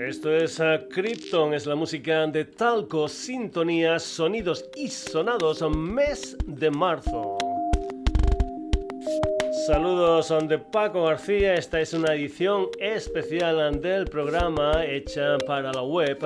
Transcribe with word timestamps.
Esto 0.00 0.34
es 0.34 0.58
uh, 0.58 0.88
Krypton, 0.88 1.52
es 1.52 1.66
la 1.66 1.74
música 1.74 2.26
de 2.26 2.46
Talco, 2.46 3.06
Sintonías, 3.06 4.02
Sonidos 4.02 4.64
y 4.74 4.88
Sonados, 4.88 5.60
mes 5.76 6.38
de 6.46 6.70
marzo. 6.70 7.36
Saludos 9.66 10.32
de 10.48 10.58
Paco 10.58 11.04
García, 11.04 11.52
esta 11.52 11.82
es 11.82 11.92
una 11.92 12.14
edición 12.14 12.68
especial 12.80 13.78
del 13.82 14.06
programa 14.06 14.86
hecha 14.86 15.36
para 15.46 15.70
la 15.70 15.82
web. 15.82 16.18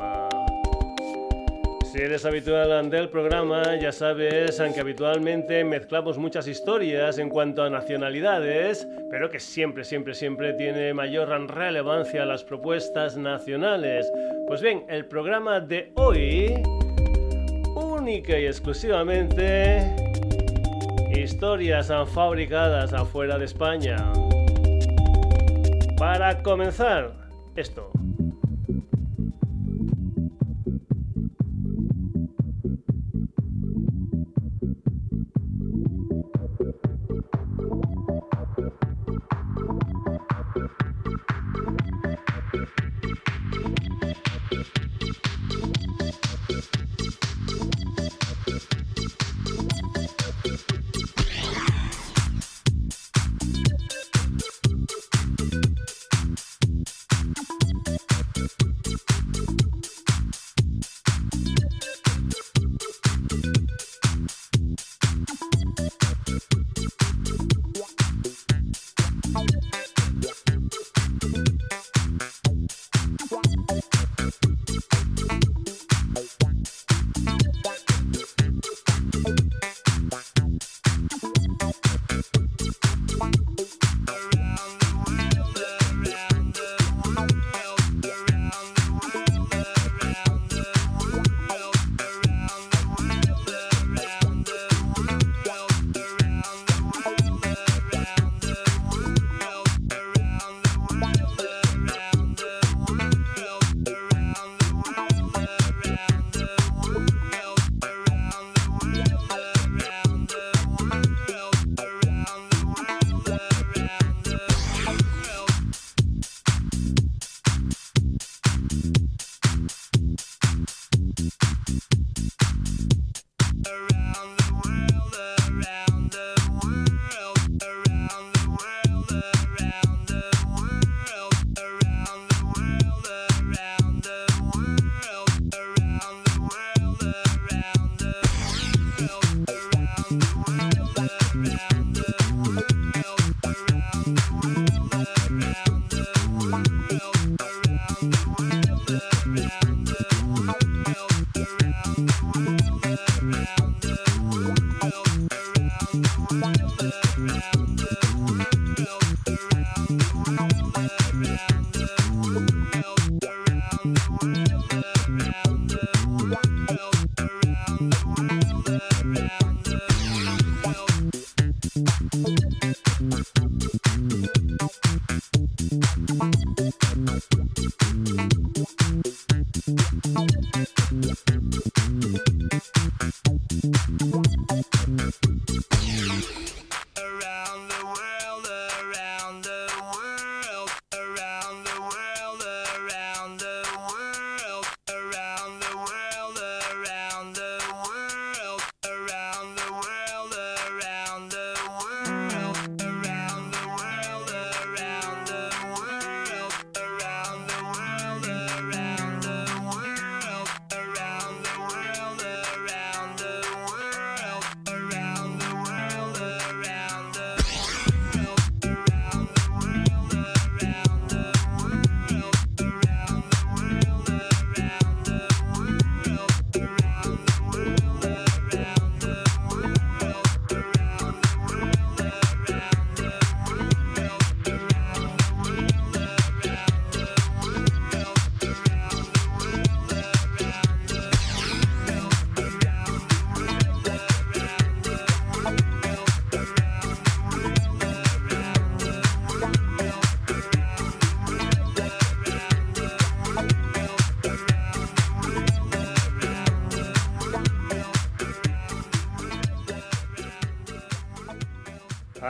Si 1.92 1.98
eres 1.98 2.24
habitual 2.24 2.90
del 2.90 3.10
programa, 3.10 3.78
ya 3.78 3.92
sabes 3.92 4.62
que 4.74 4.80
habitualmente 4.80 5.66
mezclamos 5.66 6.18
muchas 6.18 6.48
historias 6.48 7.18
en 7.18 7.28
cuanto 7.28 7.64
a 7.64 7.70
nacionalidades, 7.70 8.88
pero 9.10 9.30
que 9.30 9.42
siempre, 9.42 9.84
siempre, 9.84 10.14
siempre 10.14 10.54
tiene 10.54 10.94
mayor 10.94 11.28
relevancia 11.50 12.26
las 12.26 12.46
propuestas 12.46 13.18
nacionales. 13.18 14.10
Pues 14.48 14.62
bien, 14.62 14.86
el 14.88 15.06
programa 15.08 15.60
de 15.60 15.92
hoy, 15.96 16.54
única 17.76 18.40
y 18.40 18.46
exclusivamente 18.46 19.94
Historias 21.22 21.92
fabricadas 22.16 22.94
afuera 22.94 23.38
de 23.38 23.46
España. 23.46 23.96
Para 25.96 26.42
comenzar, 26.42 27.30
esto. 27.56 27.92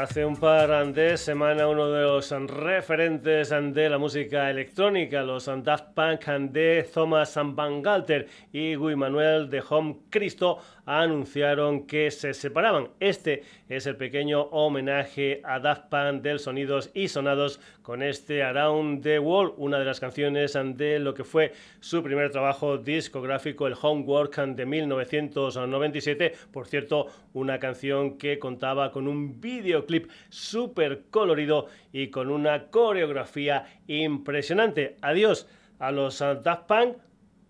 Hace 0.01 0.25
un 0.25 0.35
par 0.35 0.93
de 0.93 1.15
semanas 1.15 1.67
uno 1.69 1.91
de 1.91 2.01
los 2.01 2.31
referentes 2.31 3.49
de 3.51 3.87
la 3.87 3.99
música 3.99 4.49
electrónica, 4.49 5.21
los 5.21 5.45
Daft 5.45 5.93
Punk 5.93 6.25
de 6.25 6.89
Thomas 6.91 7.37
Van 7.39 7.83
Galter 7.83 8.27
y 8.51 8.73
Guy 8.73 8.95
Manuel 8.95 9.47
de 9.47 9.61
Home 9.69 9.97
Cristo, 10.09 10.57
anunciaron 10.87 11.85
que 11.85 12.09
se 12.09 12.33
separaban. 12.33 12.89
Este 12.99 13.43
es 13.71 13.85
el 13.85 13.95
pequeño 13.95 14.41
homenaje 14.51 15.41
a 15.45 15.61
Daft 15.61 15.85
Punk 15.85 16.21
del 16.21 16.39
Sonidos 16.39 16.91
y 16.93 17.07
Sonados 17.07 17.61
con 17.81 18.03
este 18.03 18.43
Around 18.43 19.01
the 19.01 19.17
World, 19.17 19.53
una 19.55 19.79
de 19.79 19.85
las 19.85 20.01
canciones 20.01 20.57
de 20.75 20.99
lo 20.99 21.13
que 21.13 21.23
fue 21.23 21.53
su 21.79 22.03
primer 22.03 22.31
trabajo 22.31 22.77
discográfico, 22.77 23.67
el 23.67 23.75
Homework 23.81 24.35
de 24.35 24.65
1997. 24.65 26.33
Por 26.51 26.67
cierto, 26.67 27.07
una 27.31 27.59
canción 27.59 28.17
que 28.17 28.39
contaba 28.39 28.91
con 28.91 29.07
un 29.07 29.39
videoclip 29.39 30.11
súper 30.27 31.03
colorido 31.09 31.67
y 31.93 32.09
con 32.09 32.29
una 32.29 32.67
coreografía 32.67 33.63
impresionante. 33.87 34.97
Adiós 35.01 35.47
a 35.79 35.91
los 35.93 36.19
Daft 36.19 36.67
Punk 36.67 36.97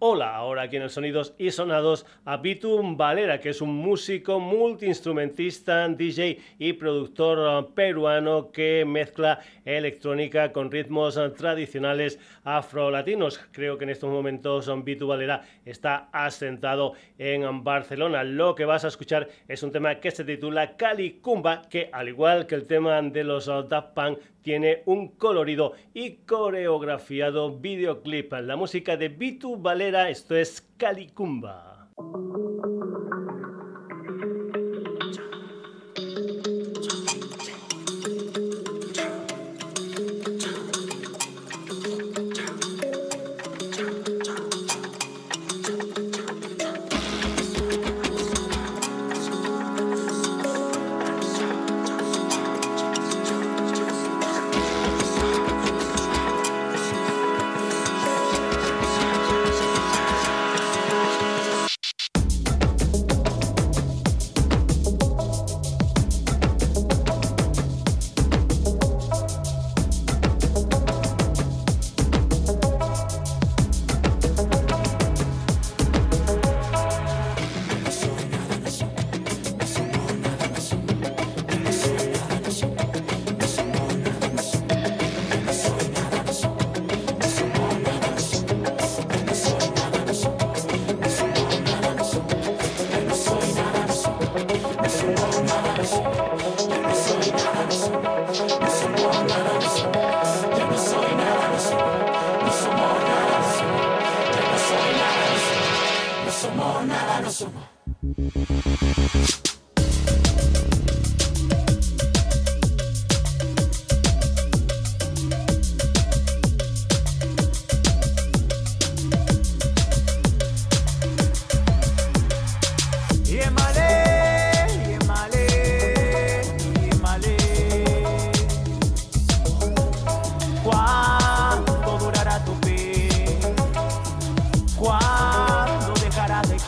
Hola, 0.03 0.36
ahora 0.36 0.63
aquí 0.63 0.77
en 0.77 0.81
el 0.81 0.89
Sonidos 0.89 1.36
y 1.38 1.51
Sonados 1.51 2.07
a 2.25 2.38
Bitum 2.38 2.98
Valera, 2.98 3.39
que 3.39 3.50
es 3.50 3.62
un 3.62 3.75
músico, 3.75 4.39
multiinstrumentista, 4.39 5.88
DJ 5.89 6.39
y 6.57 6.74
productor 6.74 7.38
uh, 7.38 7.71
peruano 7.75 8.51
que 8.51 8.83
mezcla 8.83 9.42
electrónica 9.63 10.51
con 10.51 10.71
ritmos 10.71 11.18
uh, 11.18 11.30
tradicionales 11.30 12.19
afrolatinos. 12.44 13.38
Creo 13.51 13.77
que 13.77 13.83
en 13.83 13.92
estos 13.92 14.09
momentos 14.09 14.68
um, 14.69 14.83
Bitu 14.83 15.06
Valera 15.06 15.44
está 15.65 16.09
asentado 16.12 16.94
en 17.19 17.63
Barcelona. 17.63 18.24
Lo 18.24 18.56
que 18.56 18.65
vas 18.65 18.83
a 18.83 18.88
escuchar 18.88 19.30
es 19.47 19.62
un 19.62 19.71
tema 19.71 20.00
que 20.00 20.09
se 20.09 20.24
titula 20.24 20.77
Cali 20.77 21.19
Cumba, 21.21 21.62
que 21.69 21.92
al 21.94 22.09
igual 22.09 22.47
que 22.47 22.56
el 22.56 22.65
tema 22.65 23.00
de 23.04 23.24
los 23.24 23.45
Daft 23.45 23.94
Punk, 23.94 24.18
tiene 24.42 24.84
un 24.86 25.10
colorido 25.10 25.74
y 25.94 26.18
coreografiado 26.26 27.60
videoclip. 27.60 28.34
La 28.34 28.56
música 28.56 28.98
de 28.98 29.10
Bitu 29.10 29.58
Valera, 29.58 30.10
esto 30.10 30.36
es 30.36 30.62
Calicumba. 30.78 31.90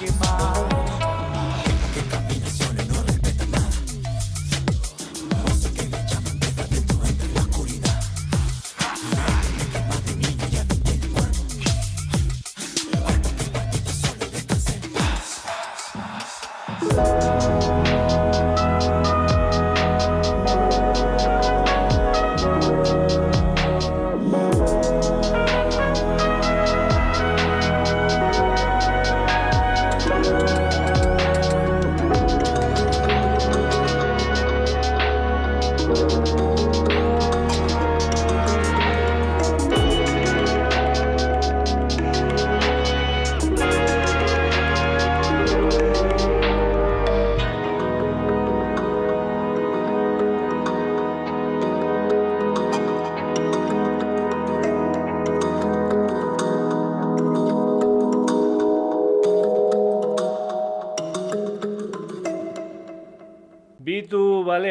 Mickey 0.01 0.11
Mouse. 0.19 0.52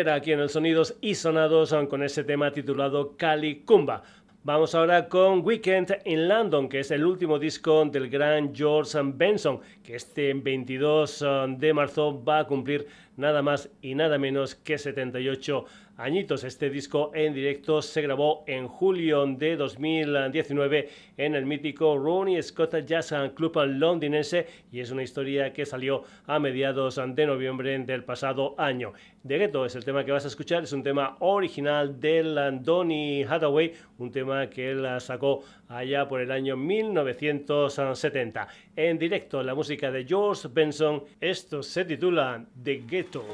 Aquí 0.08 0.32
en 0.32 0.40
el 0.40 0.48
Sonidos 0.48 0.96
y 1.00 1.14
Sonados 1.14 1.74
con 1.88 2.02
ese 2.02 2.24
tema 2.24 2.50
titulado 2.50 3.16
Cali 3.16 3.62
Cumba. 3.64 4.02
Vamos 4.44 4.74
ahora 4.74 5.08
con 5.08 5.44
Weekend 5.46 5.98
in 6.04 6.26
London, 6.26 6.68
que 6.68 6.80
es 6.80 6.90
el 6.90 7.04
último 7.04 7.38
disco 7.38 7.84
del 7.84 8.08
gran 8.10 8.52
George 8.52 8.98
Benson, 9.04 9.60
que 9.84 9.94
este 9.94 10.34
22 10.34 11.24
de 11.58 11.72
marzo 11.72 12.24
va 12.24 12.40
a 12.40 12.46
cumplir 12.46 12.88
nada 13.16 13.42
más 13.42 13.70
y 13.80 13.94
nada 13.94 14.18
menos 14.18 14.56
que 14.56 14.78
78 14.78 15.64
añitos. 16.02 16.44
Este 16.44 16.68
disco 16.68 17.12
en 17.14 17.32
directo 17.32 17.80
se 17.80 18.02
grabó 18.02 18.44
en 18.46 18.66
julio 18.66 19.24
de 19.26 19.56
2019 19.56 20.88
en 21.16 21.34
el 21.34 21.46
mítico 21.46 21.96
Ronnie 21.96 22.42
Scott 22.42 22.74
Jazz 22.84 23.14
Club 23.34 23.56
londinense 23.66 24.46
y 24.72 24.80
es 24.80 24.90
una 24.90 25.02
historia 25.02 25.52
que 25.52 25.64
salió 25.64 26.02
a 26.26 26.38
mediados 26.38 27.00
de 27.06 27.26
noviembre 27.26 27.78
del 27.78 28.04
pasado 28.04 28.54
año. 28.58 28.92
De 29.22 29.38
Ghetto 29.38 29.64
es 29.64 29.76
el 29.76 29.84
tema 29.84 30.04
que 30.04 30.10
vas 30.12 30.24
a 30.24 30.28
escuchar, 30.28 30.64
es 30.64 30.72
un 30.72 30.82
tema 30.82 31.16
original 31.20 32.00
del 32.00 32.62
Donny 32.62 33.22
Hathaway, 33.22 33.72
un 33.98 34.10
tema 34.10 34.50
que 34.50 34.72
él 34.72 34.86
sacó 35.00 35.44
allá 35.68 36.08
por 36.08 36.20
el 36.20 36.32
año 36.32 36.56
1970. 36.56 38.48
En 38.74 38.98
directo 38.98 39.42
la 39.42 39.54
música 39.54 39.90
de 39.90 40.04
George 40.04 40.48
Benson, 40.52 41.04
esto 41.20 41.62
se 41.62 41.84
titula 41.84 42.44
The 42.62 42.82
Ghetto. 42.88 43.24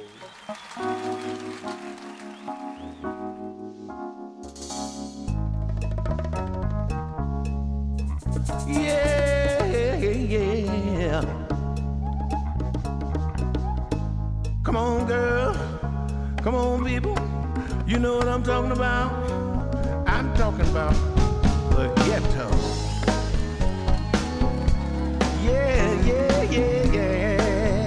Yeah, 8.49 9.64
yeah. 9.67 9.97
Yeah. 9.97 11.25
Come 14.64 14.76
on, 14.76 15.07
girl. 15.07 15.55
Come 16.43 16.55
on, 16.55 16.85
people. 16.85 17.17
You 17.87 17.99
know 17.99 18.17
what 18.19 18.28
I'm 18.28 18.43
talking 18.43 18.73
about? 18.73 19.12
I'm 20.07 20.35
talking 20.35 20.69
about 20.69 20.95
the 21.73 21.88
ghetto. 22.07 22.49
Yeah, 25.45 26.02
yeah, 26.05 26.43
yeah, 26.43 26.93
yeah. 26.93 27.78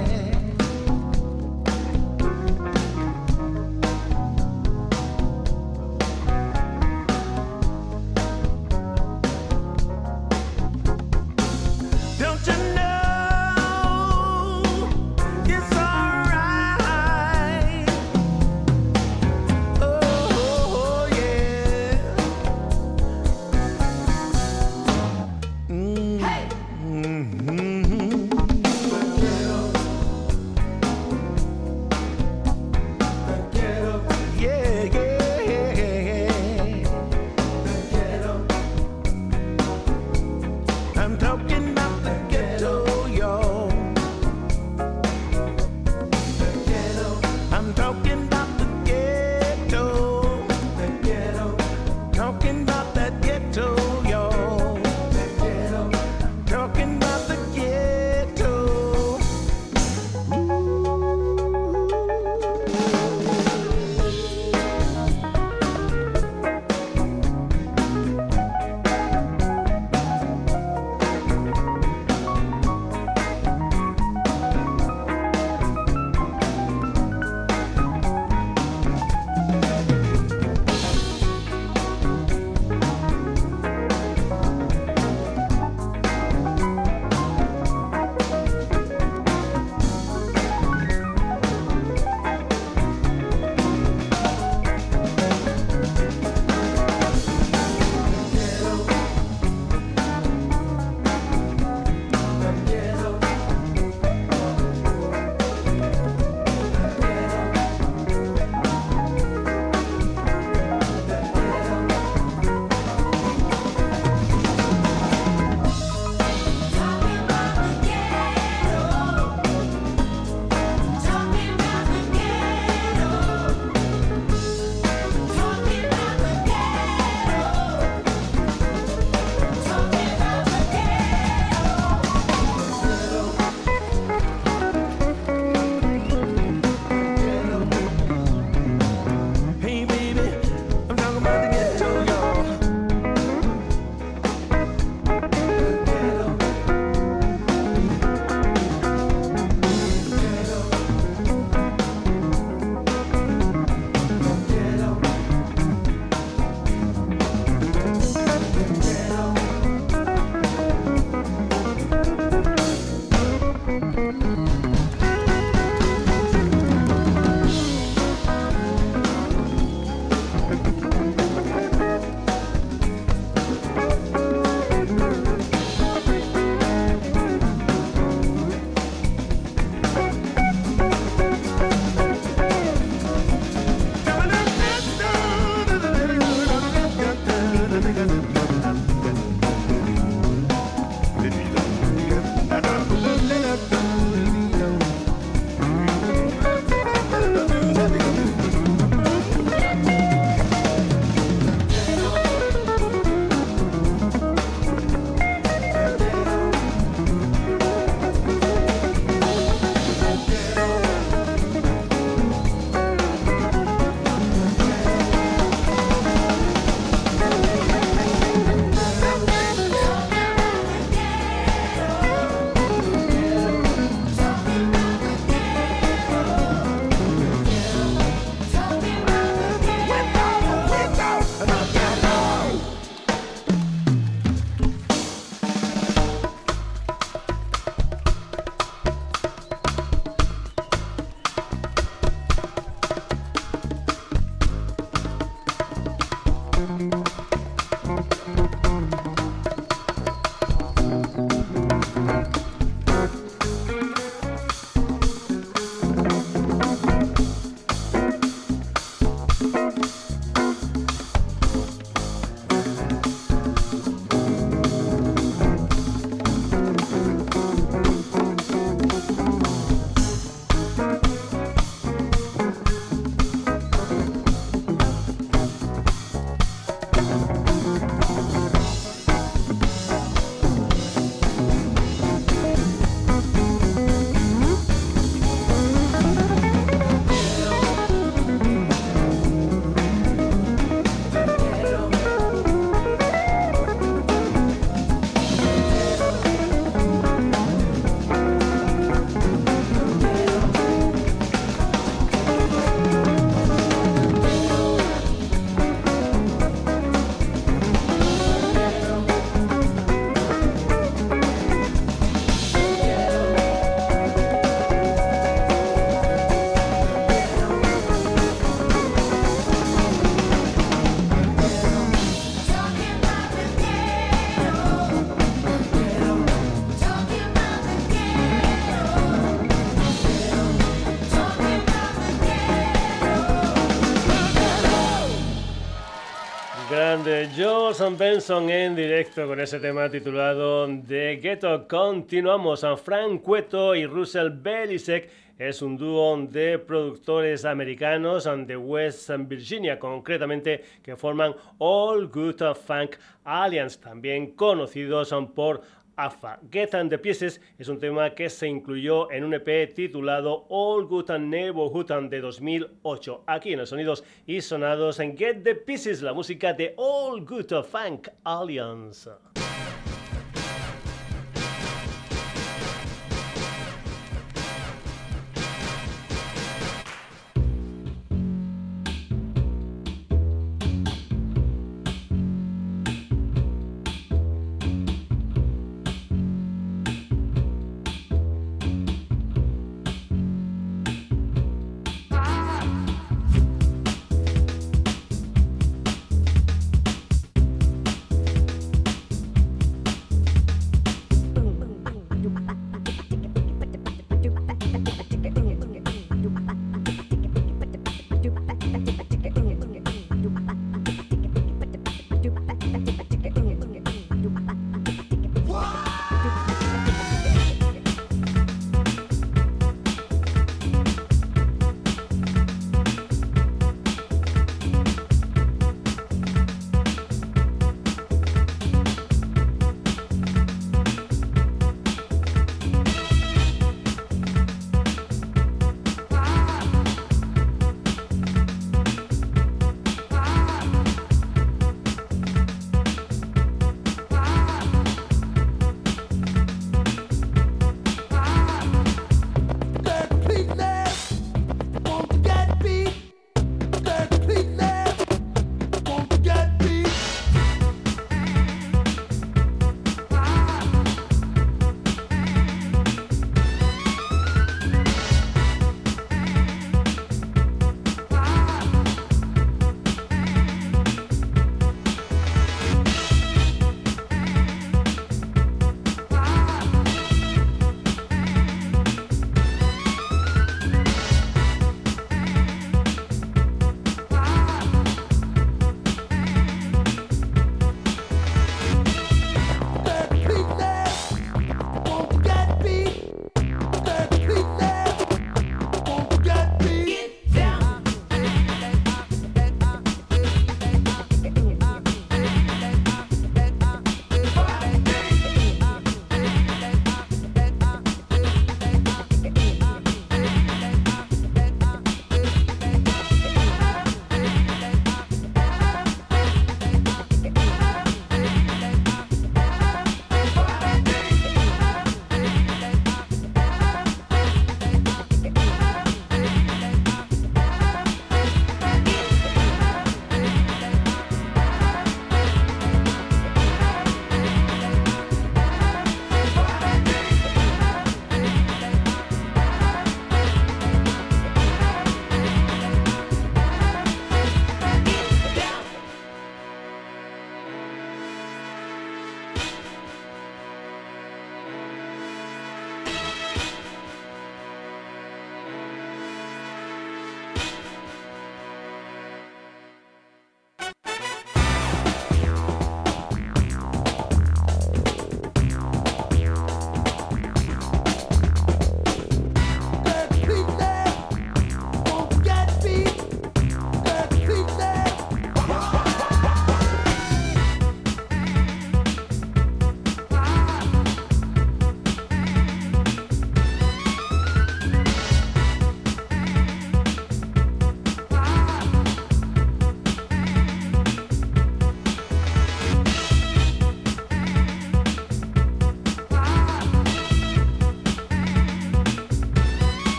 Jules 337.36 337.82
Benson 337.98 338.50
en 338.50 338.76
directo 338.76 339.26
con 339.26 339.40
ese 339.40 339.60
tema 339.60 339.90
titulado 339.90 340.68
The 340.86 341.16
Ghetto. 341.16 341.66
Continuamos 341.66 342.64
a 342.66 342.76
Frank 342.76 343.22
Cueto 343.22 343.74
y 343.74 343.86
Russell 343.86 344.32
Belisek. 344.32 345.10
Es 345.38 345.62
un 345.62 345.78
dúo 345.78 346.18
de 346.30 346.60
productores 346.60 347.46
americanos 347.46 348.30
de 348.46 348.58
West 348.58 349.10
Virginia, 349.28 349.80
concretamente, 349.80 350.64
que 350.84 350.98
forman 350.98 351.34
All 351.60 352.08
Good 352.08 352.42
Funk 352.56 352.98
Alliance, 353.24 353.80
también 353.80 354.32
conocidos 354.32 355.16
por 355.34 355.62
AFA. 356.02 356.40
Get 356.52 356.74
and 356.74 356.90
the 356.90 356.98
Pieces 356.98 357.40
es 357.60 357.68
un 357.68 357.80
tema 357.80 358.16
que 358.16 358.30
se 358.30 358.48
incluyó 358.48 359.12
en 359.12 359.24
un 359.24 359.34
EP 359.34 359.74
titulado 359.74 360.48
All 360.50 360.88
Good 360.88 361.12
and 361.12 361.30
Neighborhood 361.30 362.10
de 362.10 362.22
2008. 362.22 363.24
Aquí 363.28 363.54
en 363.54 363.60
los 363.60 363.70
sonidos 363.70 364.04
y 364.26 364.42
sonados 364.42 365.00
en 365.00 365.16
Get 365.16 365.44
the 365.44 365.56
Pieces, 365.56 366.02
la 366.02 366.14
música 366.14 366.54
de 366.54 366.74
All 366.78 367.24
Good 367.24 367.64
Funk 367.64 368.08
Alliance. 368.24 369.10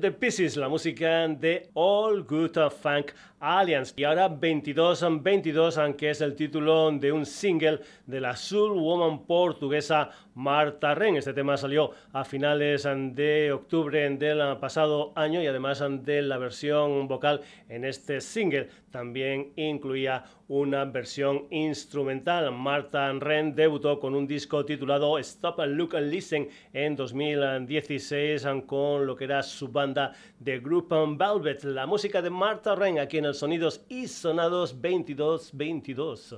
The 0.00 0.10
Pieces, 0.10 0.56
la 0.56 0.68
música 0.68 1.28
de 1.28 1.68
All 1.74 2.22
Good 2.22 2.70
Funk 2.80 3.12
Alliance. 3.40 3.94
Y 3.96 4.04
ahora 4.04 4.28
22 4.28 5.04
22, 5.22 5.78
aunque 5.78 6.10
es 6.10 6.20
el 6.20 6.36
título 6.36 6.90
de 6.92 7.10
un 7.10 7.26
single 7.26 7.80
de 8.06 8.20
la 8.20 8.36
soul 8.36 8.78
woman 8.78 9.26
portuguesa 9.26 10.10
Marta 10.34 10.94
Ren. 10.94 11.16
Este 11.16 11.32
tema 11.32 11.56
salió 11.56 11.90
a 12.12 12.24
finales 12.24 12.84
de 12.84 13.52
octubre 13.52 14.08
del 14.10 14.56
pasado 14.58 15.12
año 15.16 15.42
y 15.42 15.46
además 15.46 15.82
de 16.02 16.22
la 16.22 16.38
versión 16.38 17.08
vocal 17.08 17.40
en 17.68 17.84
este 17.84 18.20
single 18.20 18.68
también 18.90 19.52
incluía 19.56 20.24
una 20.48 20.84
versión 20.84 21.46
instrumental. 21.50 22.50
Marta 22.50 23.12
Ren 23.12 23.54
debutó 23.54 24.00
con 24.00 24.14
un 24.16 24.26
disco 24.26 24.64
titulado 24.64 25.16
Stop 25.18 25.60
and 25.60 25.76
Look 25.76 25.94
and 25.96 26.10
Listen 26.10 26.48
en 26.72 26.96
2016 26.96 28.46
con 28.66 29.06
lo 29.06 29.14
que 29.14 29.24
era 29.24 29.42
su 29.44 29.68
banda 29.68 30.12
de 30.40 30.58
Group 30.58 30.88
Velvet. 30.90 31.62
La 31.64 31.86
música 31.86 32.20
de 32.20 32.30
Marta 32.30 32.74
Ren 32.74 32.98
aquí 32.98 33.18
en 33.18 33.26
el 33.26 33.29
Sonidos 33.34 33.80
y 33.88 34.06
Sonados 34.08 34.72
2222. 34.72 36.36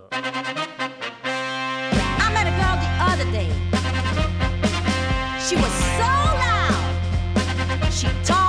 She 5.49 5.57
was 5.57 5.73
so 5.99 6.13
loud. 6.41 7.93
She 7.93 8.07
talked, 8.25 8.42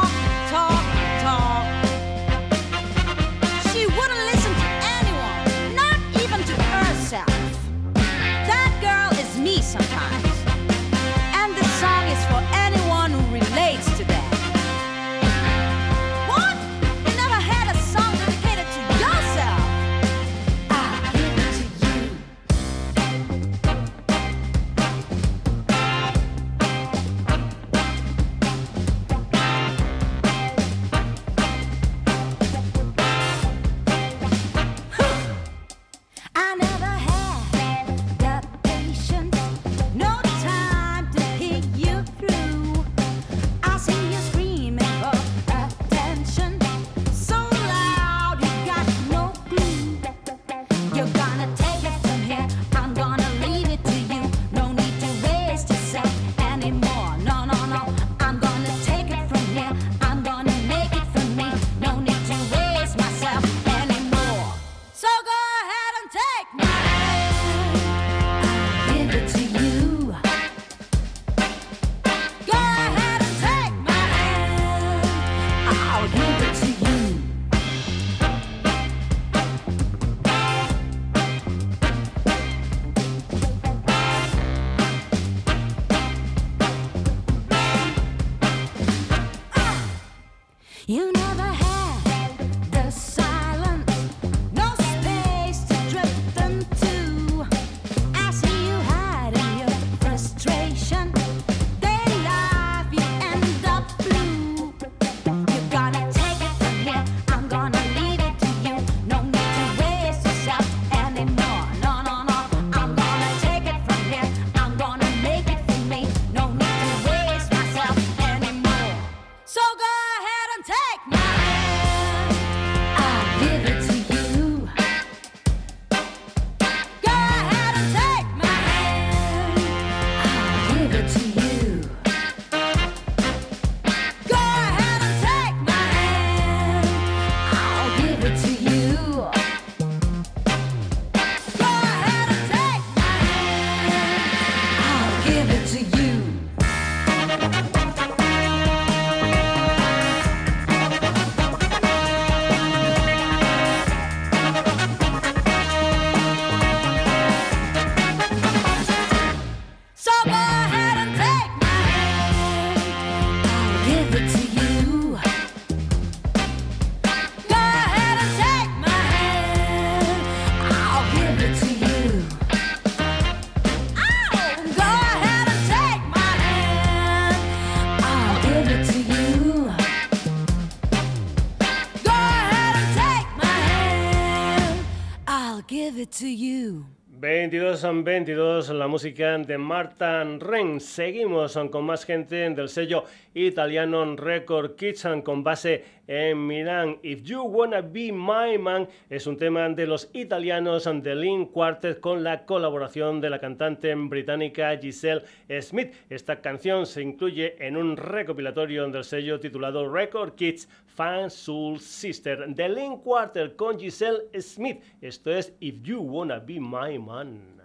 22 187.54 187.62
en 187.62 187.62
22, 187.81 188.69
la 188.69 188.88
música 188.88 189.36
de 189.39 189.57
Marta 189.57 190.23
Ren. 190.23 190.79
Seguimos 190.79 191.57
con 191.71 191.86
más 191.86 192.05
gente 192.05 192.51
del 192.51 192.69
sello 192.69 193.05
italiano 193.33 194.15
Record 194.15 194.75
Kitchen 194.75 195.23
con 195.23 195.43
base 195.43 195.83
en 196.05 196.45
Milán. 196.45 196.99
If 197.01 197.23
You 197.23 197.41
Wanna 197.41 197.81
Be 197.81 198.12
My 198.12 198.59
Man 198.59 198.88
es 199.09 199.25
un 199.25 199.38
tema 199.38 199.67
de 199.69 199.88
los 199.88 200.07
italianos 200.13 200.83
The 200.83 201.15
Link 201.15 201.51
Quartet 201.51 201.99
con 201.99 202.23
la 202.23 202.45
colaboración 202.45 203.19
de 203.19 203.31
la 203.31 203.39
cantante 203.39 203.95
británica 203.95 204.77
Giselle 204.77 205.23
Smith. 205.59 205.95
Esta 206.12 206.41
canción 206.41 206.86
se 206.86 207.01
incluye 207.01 207.55
en 207.65 207.75
un 207.75 207.97
recopilatorio 207.97 208.88
del 208.88 209.03
sello 209.03 209.39
titulado 209.39 209.91
Record 209.91 210.36
Kids 210.36 210.69
Fan 210.86 211.31
Soul 211.31 211.79
Sister. 211.79 212.53
The 212.53 212.69
Link 212.69 213.01
Quartet 213.01 213.55
con 213.55 213.79
Giselle 213.79 214.29
Smith. 214.39 214.79
Esto 215.01 215.31
es 215.31 215.55
If 215.59 215.81
You 215.81 216.01
Wanna 216.01 216.38
Be 216.38 216.59
My 216.59 216.99
Man. 216.99 217.62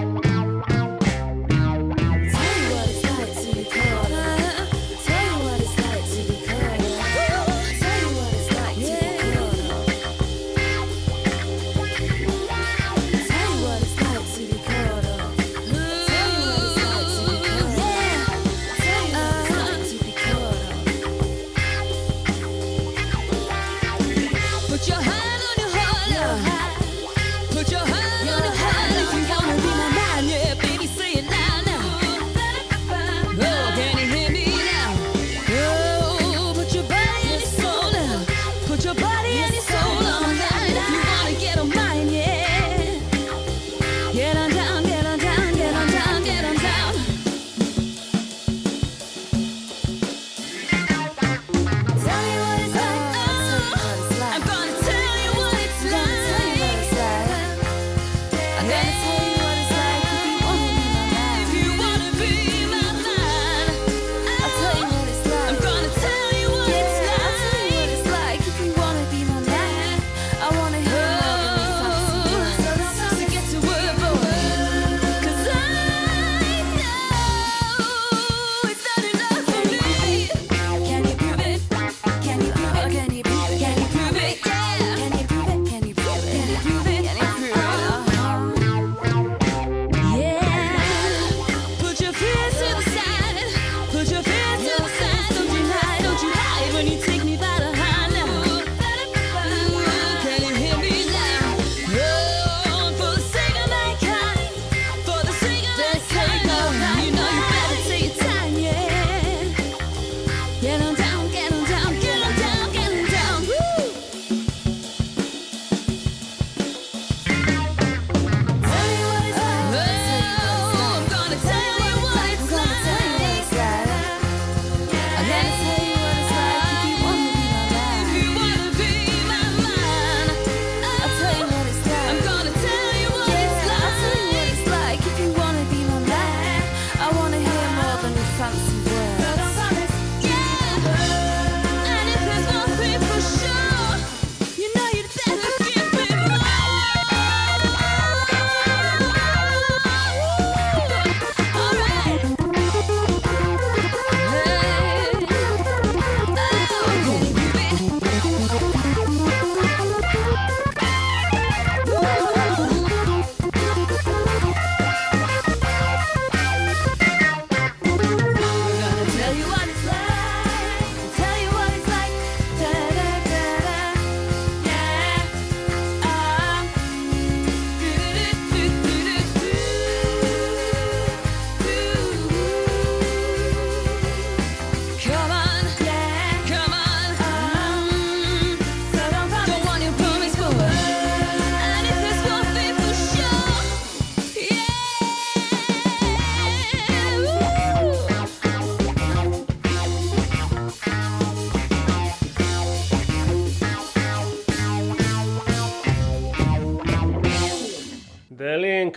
Tell 0.00 0.08
me 0.08 0.14
what 2.72 2.88
it's 2.88 3.44
like 3.46 3.70
to. 4.08 4.19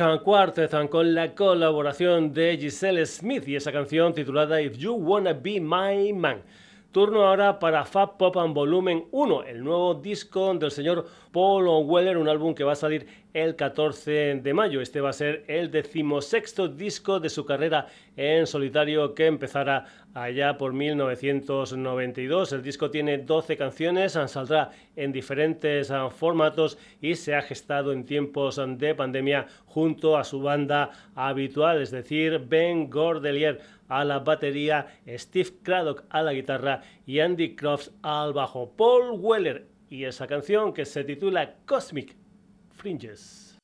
Quartet 0.04 0.90
con 0.90 1.16
la 1.16 1.34
colaboración 1.34 2.34
de 2.34 2.58
Giselle 2.58 3.06
Smith 3.06 3.48
y 3.48 3.56
esa 3.56 3.72
canción 3.72 4.14
titulada 4.14 4.62
If 4.62 4.78
You 4.78 4.96
Wanna 4.96 5.32
Be 5.32 5.62
My 5.62 6.12
Man. 6.12 6.42
Turno 6.92 7.26
ahora 7.26 7.58
para 7.58 7.86
Fab 7.86 8.18
Pop 8.18 8.38
and 8.38 8.54
Volumen 8.54 9.06
1, 9.12 9.44
el 9.46 9.64
nuevo 9.64 9.96
disco 9.96 10.54
del 10.56 10.72
señor 10.72 11.08
Paul 11.32 11.68
Weller, 11.86 12.18
un 12.18 12.28
álbum 12.28 12.54
que 12.54 12.66
va 12.66 12.74
a 12.74 12.76
salir 12.76 13.08
el 13.34 13.56
14 13.56 14.42
de 14.44 14.54
mayo. 14.54 14.82
Este 14.82 15.00
va 15.00 15.10
a 15.10 15.14
ser 15.14 15.46
el 15.48 15.72
decimosexto 15.72 16.68
disco 16.68 17.22
de 17.22 17.30
su 17.30 17.46
carrera 17.46 17.88
en 18.18 18.46
solitario 18.46 19.16
que 19.16 19.26
empezará 19.26 19.86
allá 20.14 20.58
por 20.58 20.74
1992. 20.74 22.54
El 22.54 22.64
disco 22.64 22.90
tiene 22.90 23.18
12 23.18 23.58
canciones, 23.58 24.14
saldrá 24.14 24.72
en 24.96 25.12
diferentes 25.12 25.92
ah, 25.92 26.10
formatos 26.10 26.78
y 27.02 27.16
se 27.16 27.36
ha 27.36 27.42
gestado 27.42 27.92
en 27.92 28.06
tiempos 28.06 28.62
de 28.78 28.96
pandemia 28.96 29.48
junto 29.66 30.18
a 30.18 30.24
su 30.24 30.42
banda 30.42 30.92
habitual, 31.16 31.82
es 31.82 31.92
decir, 31.92 32.40
Ben 32.48 32.90
Gordelier 32.90 33.62
a 33.88 34.04
la 34.04 34.20
batería, 34.20 34.88
Steve 35.08 35.50
Craddock 35.62 36.04
a 36.10 36.22
la 36.22 36.34
guitarra 36.34 36.82
y 37.06 37.20
Andy 37.20 37.56
Crofts 37.56 37.92
al 38.02 38.34
bajo. 38.34 38.72
Paul 38.76 39.20
Weller 39.20 39.68
y 39.90 40.06
esa 40.06 40.26
canción 40.28 40.74
que 40.74 40.86
se 40.86 41.04
titula 41.04 41.56
Cosmic 41.66 42.16
Fringes. 42.72 43.58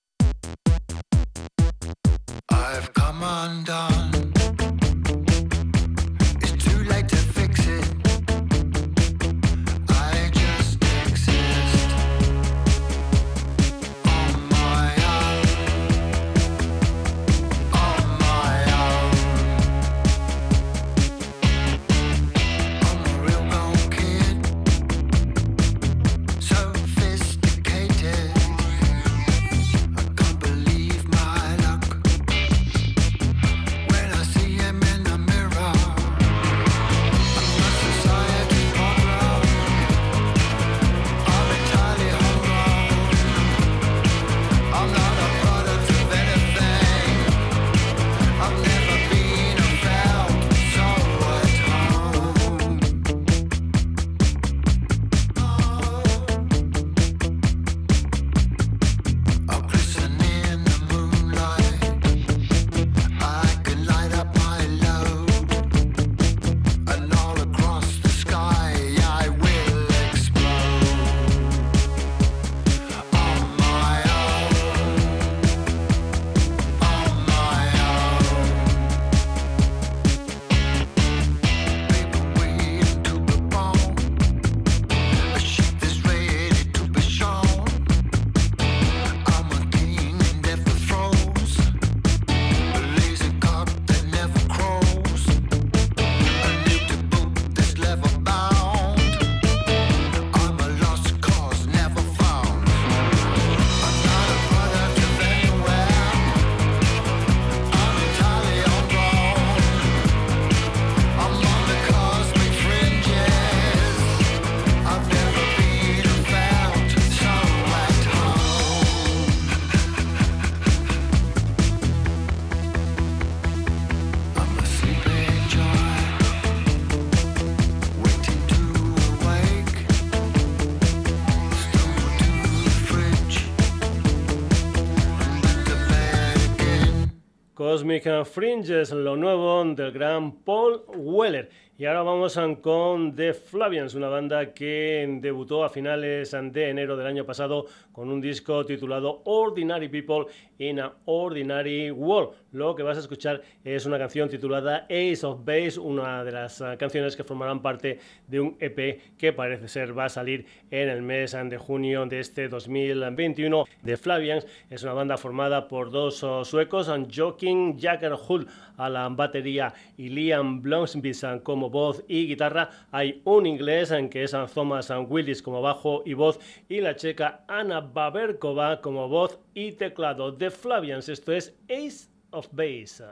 Cosmic 137.89 138.25
Fringes, 138.25 138.91
lo 138.91 139.15
nuevo 139.15 139.65
del 139.73 139.91
gran 139.91 140.43
Paul 140.43 140.83
Weller. 140.95 141.49
Y 141.79 141.85
ahora 141.85 142.03
vamos 142.03 142.37
con 142.61 143.15
The 143.15 143.33
Flavians, 143.33 143.95
una 143.95 144.09
banda 144.09 144.53
que 144.53 145.07
debutó 145.21 145.63
a 145.63 145.69
finales 145.69 146.31
de 146.31 146.69
enero 146.69 146.97
del 146.97 147.07
año 147.07 147.25
pasado 147.25 147.67
con 147.93 148.09
un 148.09 148.19
disco 148.19 148.65
titulado 148.65 149.21
Ordinary 149.23 149.87
People 149.87 150.25
in 150.57 150.81
an 150.81 150.91
Ordinary 151.05 151.89
World. 151.89 152.35
Lo 152.51 152.75
que 152.75 152.83
vas 152.83 152.97
a 152.97 152.99
escuchar 152.99 153.41
es 153.63 153.85
una 153.85 153.97
canción 153.97 154.27
titulada 154.27 154.87
Ace 154.89 155.25
of 155.25 155.45
Base, 155.45 155.79
una 155.79 156.25
de 156.25 156.33
las 156.33 156.61
ah, 156.61 156.75
canciones 156.75 157.15
que 157.15 157.23
formarán 157.23 157.61
parte 157.61 157.99
de 158.27 158.41
un 158.41 158.57
EP 158.59 159.17
que 159.17 159.31
parece 159.31 159.69
ser 159.69 159.97
va 159.97 160.05
a 160.05 160.09
salir 160.09 160.45
en 160.71 160.89
el 160.89 161.01
mes 161.01 161.31
de 161.31 161.57
junio 161.57 162.05
de 162.07 162.19
este 162.19 162.49
2021. 162.49 163.63
The 163.85 163.95
Flavians 163.95 164.45
es 164.69 164.83
una 164.83 164.91
banda 164.91 165.15
formada 165.15 165.69
por 165.69 165.91
dos 165.91 166.23
oh, 166.23 166.43
suecos, 166.43 166.91
Joking 167.15 167.79
Jagger 167.79 168.15
Hull 168.27 168.47
a 168.75 168.89
la 168.89 169.07
batería 169.07 169.73
y 169.97 170.09
Liam 170.09 170.61
Blomsby 170.61 171.13
como 171.43 171.68
voz 171.69 172.03
y 172.07 172.27
guitarra. 172.27 172.69
Hay 172.91 173.21
un 173.25 173.45
inglés 173.45 173.91
en 173.91 174.09
que 174.09 174.23
es 174.23 174.35
Thomas 174.53 174.91
Willis 175.07 175.41
como 175.41 175.61
bajo 175.61 176.03
y 176.05 176.13
voz 176.13 176.39
y 176.67 176.81
la 176.81 176.95
checa 176.95 177.45
Anna 177.47 177.81
Baberkova 177.81 178.81
como 178.81 179.07
voz 179.07 179.39
y 179.53 179.73
teclado. 179.73 180.31
de 180.31 180.49
Flavians, 180.49 181.09
esto 181.09 181.31
es 181.31 181.55
Ace 181.69 182.09
of 182.31 182.47
Base. 182.51 183.03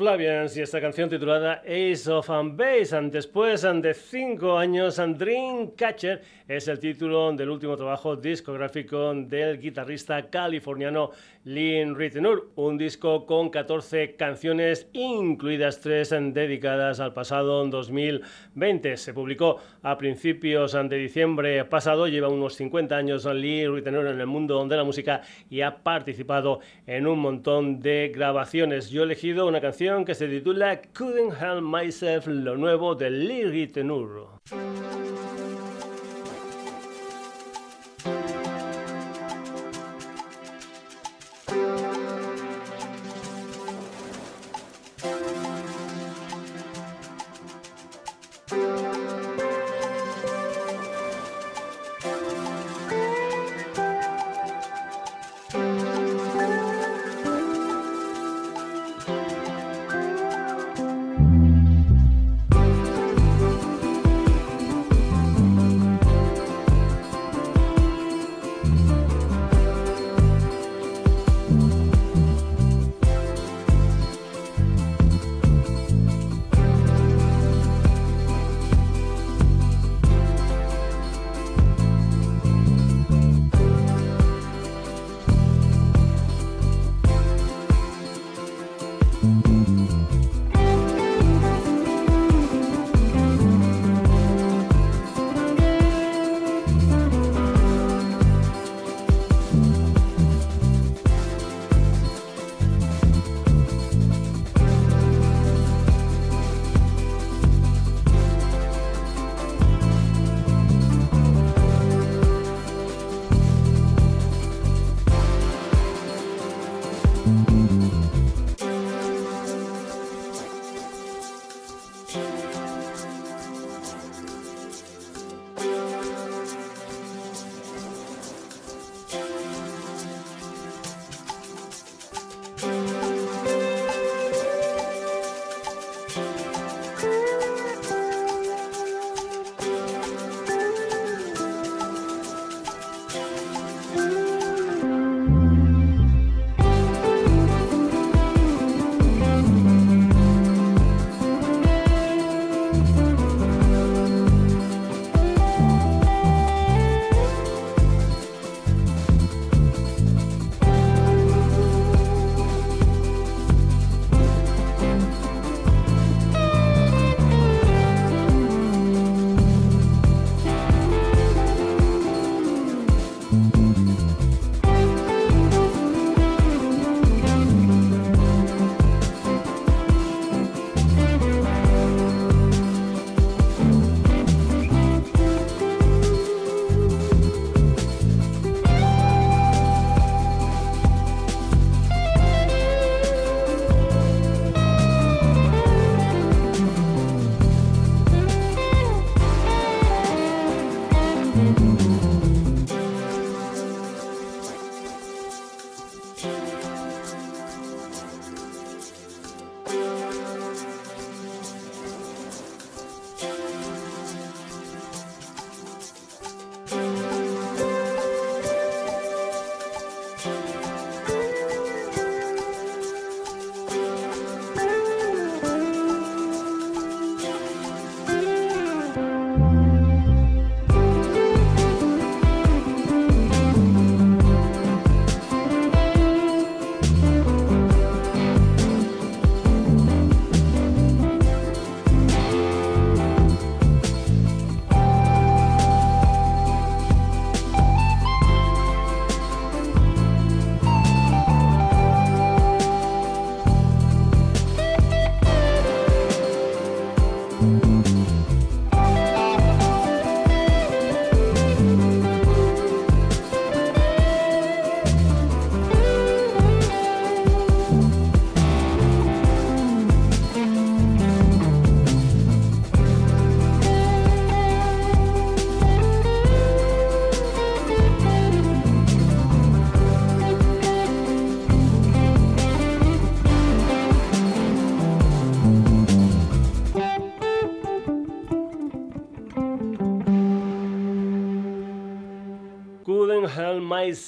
Flavians 0.00 0.56
y 0.56 0.62
esta 0.62 0.80
canción 0.80 1.10
titulada 1.10 1.62
Ace 1.66 2.10
of 2.10 2.26
Base. 2.52 2.98
Después 3.10 3.60
de 3.60 3.92
cinco 3.92 4.56
años, 4.56 4.96
Dreamcatcher 4.96 6.22
es 6.50 6.66
el 6.66 6.80
título 6.80 7.32
del 7.32 7.48
último 7.48 7.76
trabajo 7.76 8.16
discográfico 8.16 9.14
del 9.14 9.60
guitarrista 9.60 10.28
californiano 10.30 11.12
Lynn 11.44 11.94
Rittenur. 11.94 12.50
Un 12.56 12.76
disco 12.76 13.24
con 13.24 13.50
14 13.50 14.16
canciones, 14.16 14.88
incluidas 14.92 15.80
tres 15.80 16.10
dedicadas 16.10 16.98
al 16.98 17.14
pasado 17.14 17.64
2020. 17.68 18.96
Se 18.96 19.14
publicó 19.14 19.60
a 19.84 19.96
principios 19.96 20.72
de 20.72 20.96
diciembre 20.96 21.64
pasado. 21.66 22.08
Lleva 22.08 22.26
unos 22.26 22.56
50 22.56 22.96
años 22.96 23.26
Lynn 23.26 23.72
Rittenur 23.72 24.08
en 24.08 24.18
el 24.18 24.26
mundo 24.26 24.66
de 24.66 24.76
la 24.76 24.82
música 24.82 25.22
y 25.48 25.60
ha 25.60 25.84
participado 25.84 26.58
en 26.84 27.06
un 27.06 27.20
montón 27.20 27.78
de 27.78 28.10
grabaciones. 28.12 28.90
Yo 28.90 29.02
he 29.02 29.04
elegido 29.04 29.46
una 29.46 29.60
canción 29.60 30.04
que 30.04 30.16
se 30.16 30.26
titula 30.26 30.82
Couldn't 30.98 31.40
Help 31.40 31.62
Myself, 31.62 32.26
lo 32.26 32.56
nuevo 32.56 32.96
de 32.96 33.08
Lily 33.08 33.68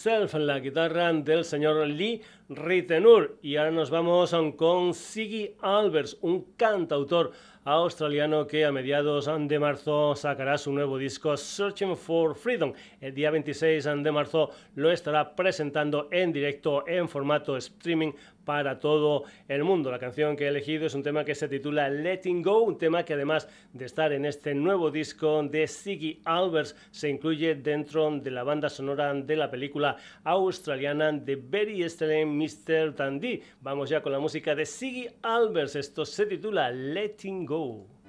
Tenur. 0.02 0.22
Myself, 0.22 0.34
la 0.34 0.58
guitarra 0.58 1.12
del 1.12 1.44
señor 1.44 1.86
Lee 1.86 2.20
Ritenur. 2.48 3.38
Y 3.42 3.56
ahora 3.56 3.70
nos 3.70 3.90
vamos 3.90 4.34
con 4.56 4.94
Siggy 4.94 5.54
Albers, 5.60 6.18
un 6.22 6.54
cantautor 6.56 7.32
australiano 7.64 8.46
que 8.46 8.64
a 8.64 8.72
mediados 8.72 9.30
de 9.48 9.58
marzo 9.58 10.16
sacará 10.16 10.58
su 10.58 10.72
nuevo 10.72 10.98
disco 10.98 11.36
Searching 11.36 11.96
for 11.96 12.34
Freedom. 12.34 12.72
El 13.00 13.14
día 13.14 13.30
26 13.30 13.84
de 13.84 14.12
marzo 14.12 14.50
lo 14.74 14.90
estará 14.90 15.36
presentando 15.36 16.08
en 16.10 16.32
directo 16.32 16.86
en 16.88 17.08
formato 17.08 17.56
streaming 17.56 18.12
para 18.44 18.78
todo 18.78 19.24
el 19.48 19.64
mundo. 19.64 19.90
La 19.90 19.98
canción 19.98 20.36
que 20.36 20.44
he 20.44 20.48
elegido 20.48 20.86
es 20.86 20.94
un 20.94 21.02
tema 21.02 21.24
que 21.24 21.34
se 21.34 21.48
titula 21.48 21.88
Letting 21.88 22.42
Go, 22.42 22.62
un 22.62 22.78
tema 22.78 23.04
que 23.04 23.14
además 23.14 23.48
de 23.72 23.84
estar 23.84 24.12
en 24.12 24.24
este 24.24 24.54
nuevo 24.54 24.90
disco 24.90 25.42
de 25.42 25.66
Siggy 25.66 26.20
Albers 26.24 26.76
se 26.90 27.08
incluye 27.08 27.54
dentro 27.54 28.10
de 28.10 28.30
la 28.30 28.42
banda 28.42 28.68
sonora 28.68 29.12
de 29.14 29.36
la 29.36 29.50
película 29.50 29.96
australiana 30.24 31.12
de 31.12 31.36
Very 31.36 31.88
Stellan 31.88 32.36
Mr. 32.36 32.94
Tandy. 32.94 33.42
Vamos 33.60 33.90
ya 33.90 34.02
con 34.02 34.12
la 34.12 34.18
música 34.18 34.54
de 34.54 34.66
Siggy 34.66 35.08
Albers. 35.22 35.76
Esto 35.76 36.04
se 36.04 36.26
titula 36.26 36.70
Letting 36.70 37.46
Go. 37.46 38.01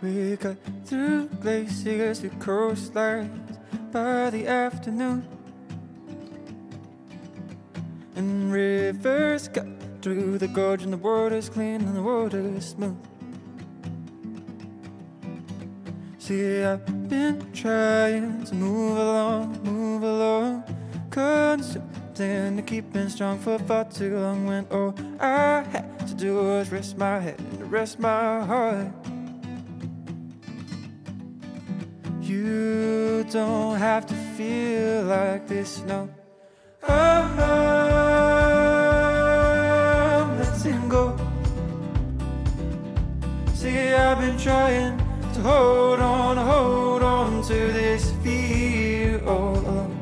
We 0.00 0.36
cut 0.36 0.56
through 0.84 1.26
glaciers 1.40 2.20
to 2.20 2.28
coastlines 2.28 3.58
by 3.90 4.30
the 4.30 4.46
afternoon. 4.46 5.26
And 8.14 8.52
rivers 8.52 9.48
cut 9.48 9.66
through 10.00 10.38
the 10.38 10.46
gorge, 10.46 10.84
and 10.84 10.92
the 10.92 10.98
water's 10.98 11.48
clean 11.48 11.80
and 11.80 11.96
the 11.96 12.02
water's 12.02 12.68
smooth. 12.68 12.96
See, 16.18 16.62
I've 16.62 17.08
been 17.08 17.50
trying 17.52 18.44
to 18.44 18.54
move 18.54 18.98
along, 18.98 19.62
move 19.64 20.04
along, 20.04 20.62
constantly 21.10 22.56
to 22.56 22.62
keeping 22.64 23.08
strong 23.08 23.38
for 23.40 23.58
far 23.58 23.84
too 23.84 24.16
long. 24.16 24.46
When 24.46 24.64
all 24.70 24.94
I 25.18 25.62
had 25.62 26.06
to 26.06 26.14
do 26.14 26.36
was 26.36 26.70
rest 26.70 26.96
my 26.98 27.18
head 27.18 27.40
and 27.40 27.72
rest 27.72 27.98
my 27.98 28.44
heart. 28.44 28.92
You 32.28 33.24
don't 33.30 33.78
have 33.78 34.04
to 34.04 34.14
feel 34.36 35.04
like 35.04 35.48
this, 35.48 35.80
no. 35.86 36.10
Uh-huh. 36.82 37.42
I'm 40.20 40.38
letting 40.38 40.88
go. 40.90 41.16
See, 43.54 43.94
I've 43.94 44.18
been 44.20 44.36
trying 44.36 44.98
to 45.32 45.40
hold 45.40 46.00
on, 46.00 46.36
hold 46.36 47.02
on 47.02 47.42
to 47.44 47.54
this 47.54 48.12
fear 48.22 49.24
all 49.24 49.56
along. 49.56 49.94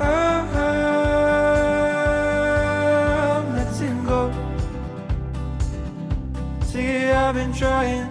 Uh-huh. 0.00 0.58
I'm 3.38 3.54
letting 3.54 4.04
go. 4.04 4.32
See, 6.64 7.06
I've 7.06 7.36
been 7.36 7.52
trying 7.52 8.01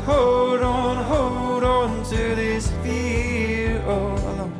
hold 0.00 0.60
on, 0.60 1.04
hold 1.04 1.64
on 1.64 2.04
to 2.04 2.16
this 2.34 2.70
fear 2.82 3.82
all 3.86 4.18
alone. 4.18 4.52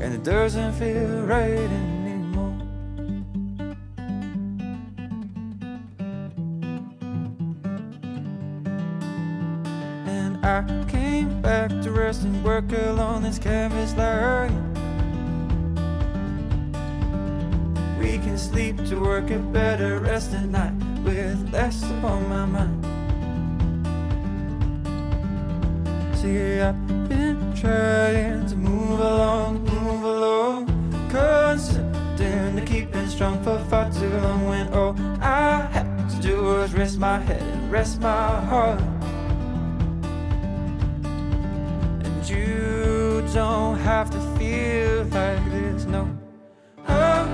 And 0.00 0.14
it 0.14 0.22
doesn't 0.22 0.72
feel 0.74 1.22
right 1.22 1.70
anymore. 1.80 2.56
And 10.06 10.44
I 10.44 10.64
came 10.88 11.40
back 11.40 11.70
to 11.82 11.90
rest 11.90 12.22
and 12.22 12.42
work 12.44 12.70
along 12.72 13.22
this 13.22 13.38
canvas 13.38 13.94
line. 13.96 14.72
We 17.98 18.18
can 18.18 18.36
sleep 18.38 18.76
to 18.88 18.96
work 18.96 19.30
a 19.30 19.38
better 19.38 20.00
rest 20.00 20.32
at 20.32 20.46
night 20.46 20.74
with 21.04 21.52
less 21.52 21.82
upon 21.82 22.28
my 22.28 22.46
mind. 22.46 22.81
See, 26.22 26.60
I've 26.60 26.86
been 27.08 27.52
trying 27.52 28.46
to 28.46 28.54
move 28.54 29.00
along, 29.00 29.64
move 29.64 30.04
along, 30.04 30.68
constant 31.10 31.92
to 32.16 32.62
keeping 32.64 33.08
strong 33.08 33.42
for 33.42 33.58
far 33.68 33.90
too 33.90 34.08
long. 34.08 34.46
When 34.46 34.72
all 34.72 34.94
I 35.20 35.62
had 35.72 36.08
to 36.10 36.16
do 36.22 36.40
was 36.44 36.74
rest 36.74 37.00
my 37.00 37.18
head 37.18 37.42
and 37.42 37.72
rest 37.72 38.00
my 38.00 38.40
heart. 38.46 38.80
And 42.04 42.28
you 42.30 43.24
don't 43.34 43.78
have 43.80 44.08
to 44.12 44.20
feel 44.38 45.02
like 45.06 45.44
this, 45.50 45.86
no. 45.86 46.08
Oh, 46.86 47.26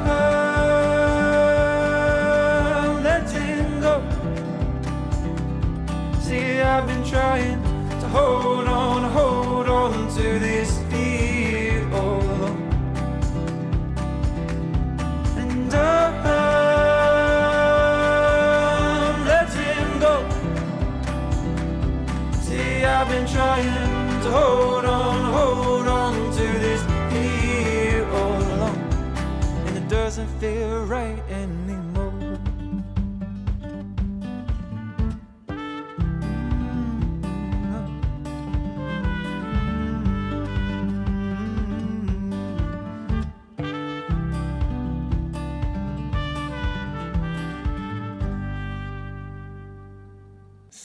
see, 6.22 6.62
I've 6.62 6.86
been 6.86 7.05
trying 7.05 7.62
to 8.01 8.09
hold 8.09 8.57
trying 23.32 24.22
to 24.22 24.30
hold 24.30 24.84
on, 24.84 25.32
hold 25.32 25.86
on 25.86 26.14
to 26.32 26.46
this 26.58 26.82
fear 27.10 28.06
all 28.10 28.42
along. 28.54 28.78
And 29.66 29.76
it 29.76 29.88
doesn't 29.88 30.28
feel 30.40 30.84
right 30.86 31.22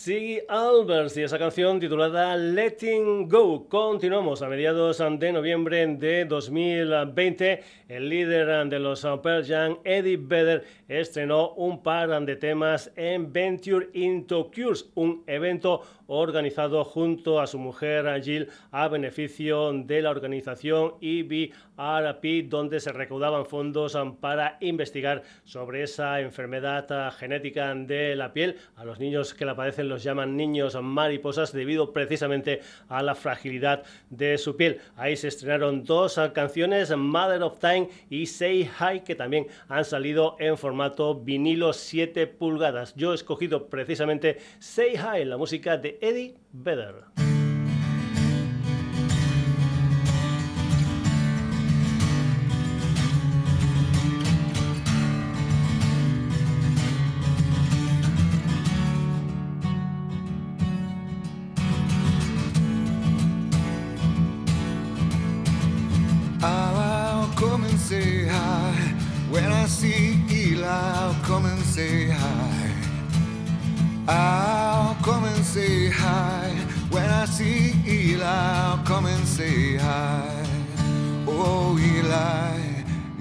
Siggy 0.04 0.42
Albers 0.50 1.16
y 1.16 1.22
esa 1.22 1.40
canción 1.40 1.80
titulada 1.80 2.36
Letting 2.36 3.30
Go. 3.30 3.70
Continuamos 3.70 4.42
a 4.42 4.50
mediados 4.50 5.02
de 5.18 5.32
noviembre 5.32 5.88
de 5.96 6.26
2020. 6.26 7.64
El 7.88 8.10
líder 8.10 8.68
de 8.68 8.80
los 8.80 9.08
Pearl 9.24 9.46
Jam, 9.46 9.78
Eddie 9.86 10.18
Vedder, 10.18 10.66
estrenó 10.90 11.54
un 11.54 11.82
par 11.82 12.26
de 12.26 12.36
temas 12.36 12.92
en 12.98 13.32
Venture 13.32 13.92
into 13.94 14.52
Cures, 14.54 14.92
un 14.96 15.24
evento 15.26 15.84
organizado 16.08 16.84
junto 16.84 17.40
a 17.40 17.48
su 17.48 17.58
mujer 17.58 18.22
Jill 18.22 18.50
a 18.72 18.88
beneficio 18.88 19.72
de 19.72 20.02
la 20.02 20.10
organización 20.10 20.96
EBRP, 21.02 22.50
donde 22.50 22.80
se 22.80 22.92
recaudaban 22.92 23.46
fondos 23.46 23.98
para 24.20 24.58
investigar 24.60 25.24
sobre 25.46 25.84
esa 25.84 26.20
enfermedad 26.20 27.14
genética 27.14 27.74
de 27.74 28.16
la 28.16 28.34
piel. 28.34 28.58
A 28.76 28.86
los 28.86 29.00
niños 29.00 29.34
que 29.34 29.46
la 29.46 29.56
padecen 29.56 29.90
los 29.94 30.04
llaman 30.04 30.36
niños 30.36 30.76
mariposas 30.82 31.54
debido 31.54 31.94
precisamente 31.94 32.62
a 32.90 33.04
la 33.04 33.14
fragilidad 33.14 33.84
de 34.10 34.40
su 34.40 34.58
piel. 34.58 34.80
Ahí 34.96 35.16
se 35.16 35.28
estrenaron 35.28 35.84
dos 35.84 36.20
canciones, 36.34 36.96
Mother 36.96 37.44
of 37.44 37.60
Time 37.60 37.90
y 38.10 38.26
Say 38.26 38.68
Hi, 38.80 39.02
que 39.02 39.14
también 39.14 39.46
han 39.70 39.86
salido 39.86 40.36
en 40.40 40.58
formato 40.58 41.14
vinilo 41.16 41.74
7 41.74 42.26
pulgadas. 42.26 42.96
Yo 42.96 43.12
he 43.12 43.16
escogido 43.16 43.68
precisamente 43.68 44.40
Say 44.58 44.96
Hi, 44.96 45.26
la 45.26 45.38
música 45.38 45.78
de 45.78 46.00
Eddie 46.02 46.36
Vedder. 46.52 47.33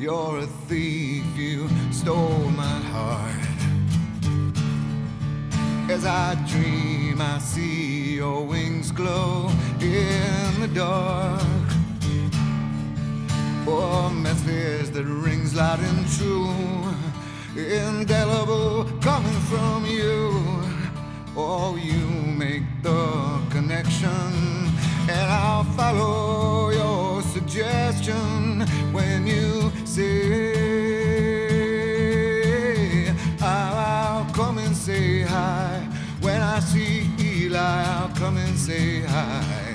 You're 0.03 0.38
a 0.38 0.46
thief. 0.68 1.24
You 1.36 1.68
stole 1.92 2.50
my 2.57 2.78
heart. 2.92 3.46
As 5.88 6.05
I 6.05 6.34
dream, 6.48 7.20
I 7.20 7.38
see 7.38 8.16
your 8.16 8.44
wings 8.44 8.90
glow 8.90 9.48
in 9.80 10.61
the 10.61 10.70
dark. 10.74 11.68
Oh, 13.64 14.11
message 14.11 14.90
that 14.90 15.05
rings 15.05 15.55
loud 15.55 15.78
and 15.78 16.05
true, 16.16 16.53
indelible 17.55 18.84
coming 19.00 19.40
from 19.53 19.86
you. 19.86 20.18
Oh, 21.36 21.76
you 21.80 22.05
make 22.44 22.64
the 22.82 23.40
connection, 23.50 24.11
and 25.09 25.26
I'll 25.30 25.64
follow 25.78 26.70
your 26.70 27.22
suggestion 27.22 28.32
say 38.72 39.00
hi. 39.00 39.74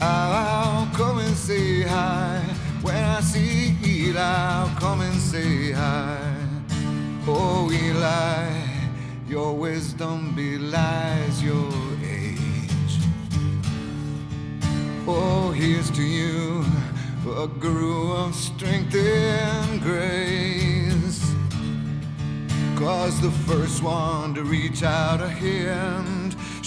I'll 0.00 0.86
come 1.00 1.18
and 1.18 1.36
say 1.36 1.82
hi. 1.82 2.42
When 2.82 2.96
I 2.96 3.20
see 3.20 3.76
Eli, 3.84 4.20
I'll 4.20 4.74
come 4.80 5.00
and 5.02 5.20
say 5.32 5.72
hi. 5.72 6.18
Oh, 7.28 7.70
Eli, 7.70 8.48
your 9.28 9.52
wisdom 9.54 10.34
belies 10.34 11.36
your 11.42 11.72
age. 12.02 12.94
Oh, 15.06 15.52
here's 15.54 15.90
to 15.92 16.02
you, 16.02 16.64
a 17.44 17.46
guru 17.46 18.12
of 18.12 18.34
strength 18.34 18.96
and 18.96 19.80
grace. 19.80 21.22
Cause 22.76 23.20
the 23.20 23.34
first 23.48 23.82
one 23.82 24.34
to 24.34 24.42
reach 24.42 24.82
out 24.82 25.20
a 25.20 25.28
hand 25.28 26.19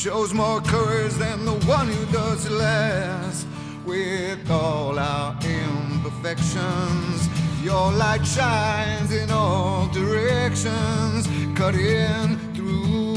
shows 0.03 0.33
more 0.33 0.59
courage 0.59 1.13
than 1.13 1.45
the 1.45 1.53
one 1.65 1.87
who 1.87 2.05
does 2.11 2.49
less. 2.49 3.45
With 3.85 4.51
all 4.51 4.99
our 4.99 5.33
imperfections, 5.41 7.29
your 7.63 7.89
light 7.93 8.25
shines 8.27 9.13
in 9.13 9.31
all 9.31 9.87
directions, 9.93 11.25
cutting 11.57 12.37
through. 12.53 13.15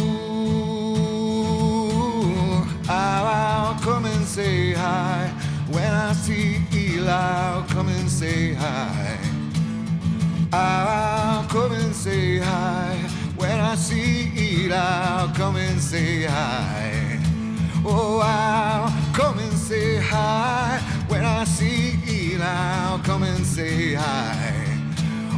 I'll, 2.89 3.26
I'll 3.26 3.80
come 3.80 4.05
and 4.05 4.24
say 4.24 4.72
hi. 4.72 5.26
When 5.72 5.93
I 5.93 6.12
see 6.12 6.62
Eli, 6.72 7.11
I'll 7.11 7.64
come 7.64 7.89
and 7.89 8.09
say 8.09 8.55
hi. 8.55 9.18
I'll 10.53 11.49
come 11.49 11.72
and 11.72 11.93
say 11.93 12.39
hi. 12.39 12.95
When 13.37 13.59
I 13.59 13.74
see 13.74 14.26
I'll 14.65 15.29
come 15.35 15.57
and 15.57 15.79
say 15.81 16.23
hi. 16.25 17.19
Oh, 17.85 18.21
I'll 18.25 18.91
come 19.13 19.39
and 19.39 19.53
say 19.53 19.97
hi. 19.97 20.81
When 21.09 21.25
I 21.25 21.45
see 21.45 21.99
Eli, 22.09 22.45
I'll 22.45 22.99
come 23.01 23.23
and 23.23 23.45
say 23.45 23.95
hi. 23.95 24.65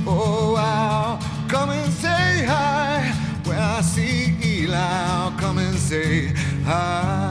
Oh, 0.07 0.55
I'll 0.57 1.19
come 1.49 1.71
and 1.71 1.93
say 1.93 2.45
hi. 2.47 3.13
When 3.45 3.59
I 3.59 3.81
see 3.81 4.35
Eli, 4.43 4.77
I'll 4.77 5.33
come 5.33 5.59
and 5.59 5.77
say 5.77 6.29
hi. 6.65 7.28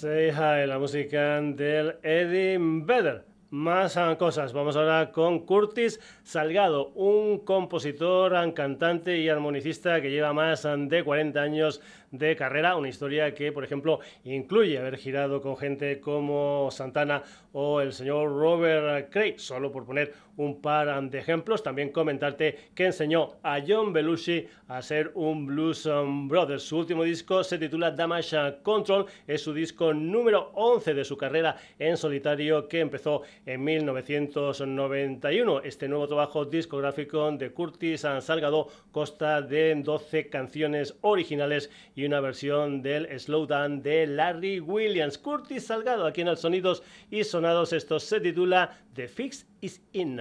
Say 0.00 0.30
Hi, 0.30 0.66
la 0.66 0.78
música 0.78 1.42
del 1.42 1.96
Eddie 2.02 2.56
Vedder. 2.58 3.26
Más 3.50 3.98
cosas. 4.18 4.54
Vamos 4.54 4.74
ahora 4.74 5.12
con 5.12 5.40
Curtis 5.40 6.00
Salgado, 6.22 6.88
un 6.94 7.40
compositor, 7.40 8.32
cantante 8.54 9.18
y 9.18 9.28
armonicista 9.28 10.00
que 10.00 10.10
lleva 10.10 10.32
más 10.32 10.62
de 10.62 11.04
40 11.04 11.42
años 11.42 11.82
de 12.12 12.34
carrera. 12.34 12.76
Una 12.76 12.88
historia 12.88 13.34
que, 13.34 13.52
por 13.52 13.62
ejemplo, 13.62 14.00
incluye 14.24 14.78
haber 14.78 14.96
girado 14.96 15.42
con 15.42 15.58
gente 15.58 16.00
como 16.00 16.70
Santana 16.70 17.22
o 17.52 17.82
el 17.82 17.92
señor 17.92 18.30
Robert 18.30 19.10
Craig, 19.10 19.38
solo 19.38 19.70
por 19.70 19.84
poner 19.84 20.14
un 20.40 20.60
par 20.60 21.10
de 21.10 21.18
ejemplos. 21.18 21.62
También 21.62 21.90
comentarte 21.90 22.56
que 22.74 22.86
enseñó 22.86 23.36
a 23.42 23.60
John 23.66 23.92
Belushi 23.92 24.46
a 24.68 24.80
ser 24.82 25.12
un 25.14 25.46
Blues 25.46 25.88
Brothers. 26.28 26.62
Su 26.62 26.78
último 26.78 27.04
disco 27.04 27.44
se 27.44 27.58
titula 27.58 27.90
Damage 27.90 28.62
Control, 28.62 29.06
es 29.26 29.42
su 29.42 29.52
disco 29.52 29.92
número 29.92 30.50
11 30.54 30.94
de 30.94 31.04
su 31.04 31.16
carrera 31.16 31.56
en 31.78 31.96
solitario 31.96 32.68
que 32.68 32.80
empezó 32.80 33.22
en 33.44 33.62
1991. 33.62 35.60
Este 35.62 35.88
nuevo 35.88 36.08
trabajo 36.08 36.44
discográfico 36.44 37.30
de 37.32 37.52
Curtis 37.52 38.06
Salgado 38.20 38.68
consta 38.92 39.42
de 39.42 39.74
12 39.74 40.28
canciones 40.28 40.96
originales 41.02 41.70
y 41.94 42.04
una 42.04 42.20
versión 42.20 42.80
del 42.82 43.06
Slowdown 43.18 43.82
de 43.82 44.06
Larry 44.06 44.60
Williams. 44.60 45.18
Curtis 45.18 45.66
Salgado 45.66 46.06
aquí 46.06 46.22
en 46.22 46.28
el 46.28 46.36
Sonidos 46.36 46.82
y 47.10 47.24
Sonados. 47.24 47.72
Esto 47.72 48.00
se 48.00 48.20
titula 48.20 48.78
The 48.92 49.06
Fix 49.06 49.44
is 49.62 49.78
In. 49.92 50.20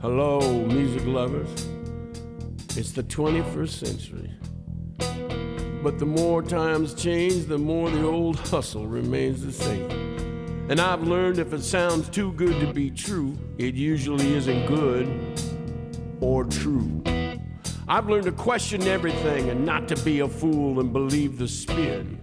Hello, 0.00 0.40
music 0.66 1.06
lovers. 1.06 1.48
It's 2.76 2.90
the 2.90 3.04
21st 3.04 3.68
century. 3.68 4.32
But 5.84 6.00
the 6.00 6.06
more 6.06 6.42
times 6.42 6.94
change, 6.94 7.44
the 7.44 7.56
more 7.56 7.88
the 7.88 8.04
old 8.04 8.40
hustle 8.40 8.88
remains 8.88 9.44
the 9.44 9.52
same. 9.52 9.88
And 10.68 10.80
I've 10.80 11.04
learned 11.04 11.38
if 11.38 11.52
it 11.52 11.62
sounds 11.62 12.08
too 12.08 12.32
good 12.32 12.58
to 12.58 12.72
be 12.72 12.90
true, 12.90 13.38
it 13.58 13.76
usually 13.76 14.34
isn't 14.34 14.66
good 14.66 15.08
or 16.20 16.42
true. 16.42 17.00
I've 17.86 18.08
learned 18.08 18.24
to 18.24 18.32
question 18.32 18.82
everything 18.88 19.50
and 19.50 19.64
not 19.64 19.86
to 19.86 19.96
be 20.02 20.18
a 20.18 20.28
fool 20.28 20.80
and 20.80 20.92
believe 20.92 21.38
the 21.38 21.46
spin. 21.46 22.20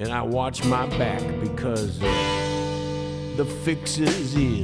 And 0.00 0.10
I 0.10 0.22
watch 0.22 0.64
my 0.64 0.86
back 0.98 1.22
because 1.40 2.02
uh, 2.02 2.45
the 3.36 3.44
fix 3.44 3.98
is 3.98 4.34
in. 4.34 4.62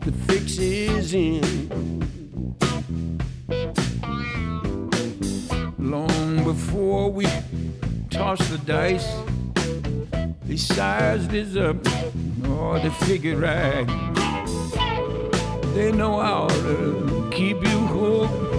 The 0.00 0.12
fix 0.26 0.58
is 0.58 1.14
in. 1.14 1.40
Long 5.78 6.44
before 6.44 7.10
we 7.10 7.26
toss 8.10 8.46
the 8.50 8.58
dice, 8.58 9.10
they 10.44 10.56
sized 10.58 11.34
us 11.34 11.56
up, 11.56 11.76
or 12.46 12.78
they 12.78 12.90
figured 13.06 13.38
right. 13.38 13.86
They 15.74 15.92
know 15.92 16.20
how 16.20 16.48
to 16.48 17.30
keep 17.32 17.56
you 17.62 17.78
hooked. 17.94 18.50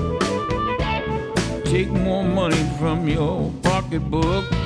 Take 1.67 1.89
more 1.89 2.23
money 2.23 2.67
from 2.79 3.07
your 3.07 3.51
pocketbook. 3.61 4.60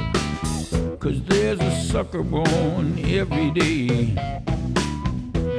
Cause 1.05 1.21
there's 1.25 1.59
a 1.59 1.71
sucker 1.83 2.23
born 2.23 2.97
every 3.05 3.51
day. 3.51 4.15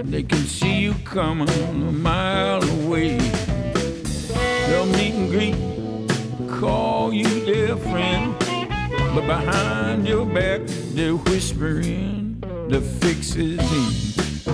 They 0.02 0.24
can 0.24 0.38
see 0.38 0.80
you 0.80 0.94
coming 1.04 1.48
a 1.48 1.92
mile 1.92 2.64
away. 2.80 3.16
They'll 4.66 4.86
meet 4.86 5.14
and 5.14 5.30
greet, 5.30 5.54
call 6.58 7.12
you 7.12 7.28
their 7.44 7.76
friend. 7.76 8.34
But 9.14 9.28
behind 9.28 10.08
your 10.08 10.26
back, 10.26 10.62
they're 10.66 11.14
whispering 11.14 12.40
the 12.68 12.80
fix 12.80 13.36
is 13.36 13.60
in. 13.72 14.52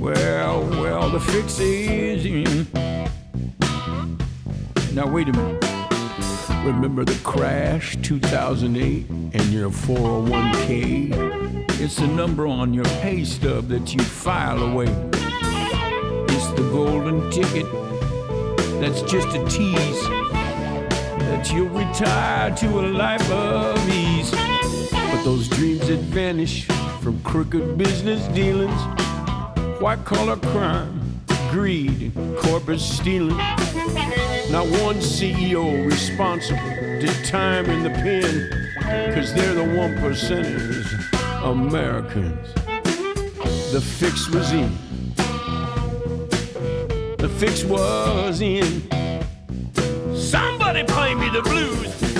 Well, 0.00 0.64
well, 0.80 1.10
the 1.10 1.20
fix 1.20 1.58
is 1.60 2.24
in. 2.24 2.66
Now, 4.94 5.06
wait 5.06 5.28
a 5.28 5.32
minute. 5.32 5.71
Remember 6.64 7.04
the 7.04 7.18
crash 7.24 7.96
2008 8.02 9.10
and 9.10 9.52
your 9.52 9.68
401k? 9.68 11.68
It's 11.80 11.96
the 11.96 12.06
number 12.06 12.46
on 12.46 12.72
your 12.72 12.84
pay 12.84 13.24
stub 13.24 13.66
that 13.66 13.92
you 13.92 14.00
file 14.00 14.62
away. 14.62 14.86
It's 14.86 16.46
the 16.52 16.62
golden 16.70 17.28
ticket 17.32 17.66
that's 18.80 19.02
just 19.02 19.26
a 19.34 19.44
tease 19.48 20.08
that 21.18 21.50
you'll 21.52 21.68
retire 21.68 22.54
to 22.54 22.66
a 22.78 22.84
life 22.92 23.28
of 23.32 23.88
ease. 23.88 24.30
But 24.30 25.24
those 25.24 25.48
dreams 25.48 25.88
that 25.88 25.98
vanish 25.98 26.66
from 27.00 27.20
crooked 27.24 27.76
business 27.76 28.24
dealings, 28.28 28.80
white 29.80 30.04
collar 30.04 30.36
crime, 30.36 31.11
greed, 31.52 32.16
and 32.16 32.36
corporate 32.38 32.80
stealing. 32.80 33.36
Not 34.50 34.66
one 34.80 34.96
CEO 34.96 35.86
responsible 35.86 36.58
did 36.98 37.24
time 37.26 37.66
in 37.66 37.82
the 37.82 37.90
pen, 37.90 39.14
cause 39.14 39.34
they're 39.34 39.54
the 39.54 39.76
one 39.76 39.94
percenters, 39.98 40.88
Americans. 41.44 42.54
The 43.70 43.82
fix 43.82 44.30
was 44.30 44.50
in. 44.52 44.74
The 47.18 47.28
fix 47.38 47.64
was 47.64 48.40
in. 48.40 48.82
Somebody 50.16 50.84
play 50.84 51.14
me 51.14 51.28
the 51.28 51.42
blues. 51.42 52.11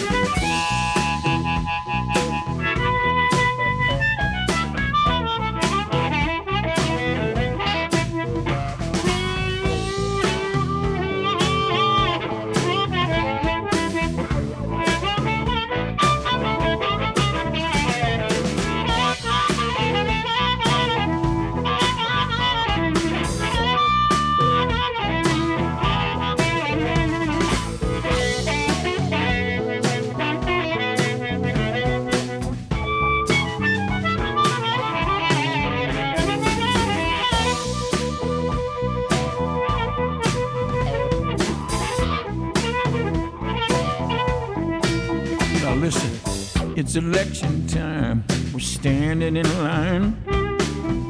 It's 46.95 46.99
election 46.99 47.67
time. 47.67 48.23
We're 48.53 48.61
standing 48.61 49.37
in 49.37 49.49
line. 49.63 50.15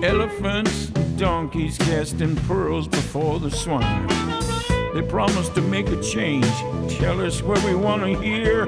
Elephants, 0.05 0.87
donkeys 1.17 1.77
casting 1.77 2.37
pearls 2.47 2.87
before 2.87 3.41
the 3.41 3.51
swine. 3.51 4.07
They 4.95 5.03
promise 5.03 5.49
to 5.51 5.61
make 5.61 5.89
a 5.89 6.01
change, 6.01 6.47
tell 6.99 7.21
us 7.21 7.43
what 7.43 7.61
we 7.65 7.75
want 7.75 8.03
to 8.03 8.15
hear, 8.21 8.67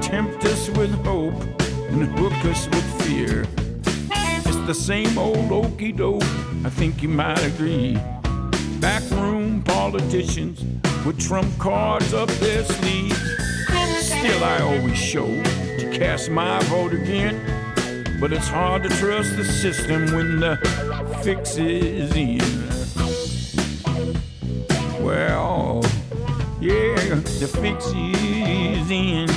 tempt 0.00 0.44
us 0.44 0.68
with 0.70 0.92
hope, 1.04 1.42
and 1.90 2.04
hook 2.04 2.44
us 2.44 2.68
with 2.68 3.02
fear. 3.02 3.44
It's 4.46 4.66
the 4.66 4.74
same 4.74 5.18
old 5.18 5.50
okey 5.50 5.90
doke, 5.90 6.22
I 6.64 6.70
think 6.70 7.02
you 7.02 7.08
might 7.08 7.42
agree. 7.42 7.98
Backroom 8.78 9.62
politicians 9.64 10.62
with 11.04 11.18
trump 11.18 11.48
cards 11.58 12.14
up 12.14 12.28
their 12.28 12.64
sleeves. 12.64 13.20
Still, 13.98 14.44
I 14.44 14.60
always 14.60 14.96
show 14.96 15.26
to 15.78 15.90
cast 15.96 16.28
my 16.28 16.60
vote 16.64 16.92
again. 16.92 17.40
But 18.20 18.32
it's 18.32 18.48
hard 18.48 18.82
to 18.82 18.88
trust 18.88 19.36
the 19.36 19.44
system 19.44 20.12
when 20.12 20.40
the 20.40 20.56
fix 21.22 21.56
is 21.56 22.14
in. 22.16 22.40
Well, 25.00 25.82
yeah, 26.60 27.14
the 27.14 27.48
fix 27.60 27.86
is 27.86 28.90
in. 28.90 29.30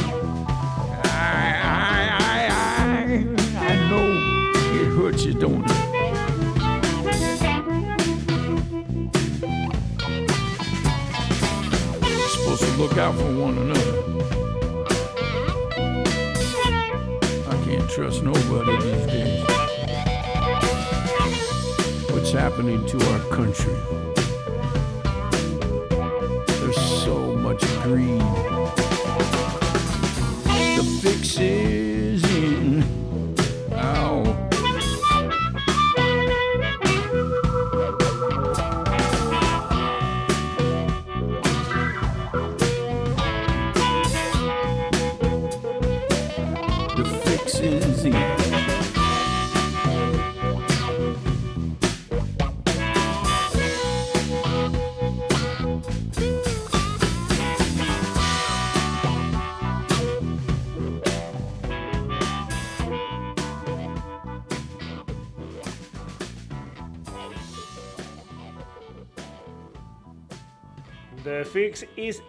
I, 1.03 1.59
I, 1.63 2.07
I, 2.19 2.47
I, 2.49 3.67
I 3.67 3.89
know 3.89 4.07
it 4.81 4.87
hurts 4.97 5.25
you, 5.25 5.33
don't 5.35 5.63
it? 5.63 5.69
Supposed 12.31 12.63
to 12.63 12.71
look 12.77 12.97
out 12.97 13.13
for 13.13 13.39
one 13.39 13.57
another. 13.59 14.30
Trust 17.91 18.23
nobody 18.23 18.71
these 18.77 19.05
days. 19.05 19.43
What's 22.11 22.31
happening 22.31 22.85
to 22.85 22.97
our 23.11 23.19
country? 23.35 23.75
There's 26.59 26.81
so 27.03 27.35
much 27.35 27.61
greed. 27.83 28.21
The 30.77 30.99
fix 31.01 31.37
is 31.37 31.70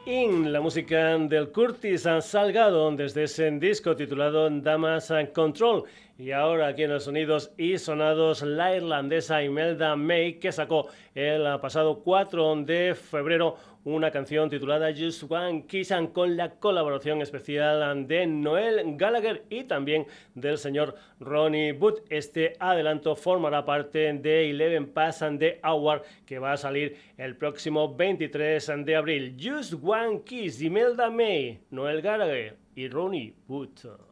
In, 0.07 0.53
la 0.53 0.61
música 0.61 1.17
del 1.19 1.51
Curtis 1.51 2.07
Salgado 2.21 2.91
desde 2.93 3.25
ese 3.25 3.51
disco 3.53 3.97
titulado 3.97 4.49
Damas 4.51 5.11
and 5.11 5.33
Control. 5.33 5.85
Y 6.19 6.31
ahora 6.31 6.69
aquí 6.69 6.85
en 6.85 6.91
los 6.91 7.05
sonidos 7.05 7.53
y 7.57 7.79
sonados, 7.79 8.43
la 8.43 8.77
irlandesa 8.77 9.43
Imelda 9.43 9.97
May, 9.97 10.35
que 10.35 10.53
sacó 10.53 10.89
el 11.15 11.59
pasado 11.61 12.01
4 12.05 12.57
de 12.65 12.95
febrero 12.95 13.57
una 13.85 14.11
canción 14.11 14.49
titulada 14.49 14.93
Just 14.97 15.25
One 15.29 15.67
Kiss 15.67 15.91
and 15.93 16.13
con 16.13 16.37
la 16.37 16.51
colaboración 16.51 17.21
especial 17.21 18.07
de 18.07 18.27
Noel 18.27 18.97
Gallagher 18.97 19.45
y 19.51 19.65
también 19.65 20.07
del 20.35 20.59
señor 20.59 20.95
Ronnie 21.19 21.73
Wood. 21.73 22.03
Este 22.09 22.55
adelanto 22.61 23.17
formará 23.17 23.65
parte 23.65 24.13
de 24.13 24.51
Eleven 24.51 24.93
Pass 24.93 25.23
and 25.23 25.41
the 25.41 25.61
Hour 25.65 26.03
que 26.27 26.39
va 26.39 26.53
a 26.53 26.57
salir 26.57 26.97
el 27.17 27.37
próximo 27.37 27.95
23 27.95 28.85
de 28.85 28.97
abril. 28.97 29.37
Just 29.41 29.75
One 29.83 30.23
Kiss, 30.25 30.63
Imelda 30.63 31.11
May, 31.11 31.61
Noel 31.71 32.03
Gallagher 32.03 32.57
y 32.77 32.89
Ronnie 32.89 33.35
Wood. 33.49 34.12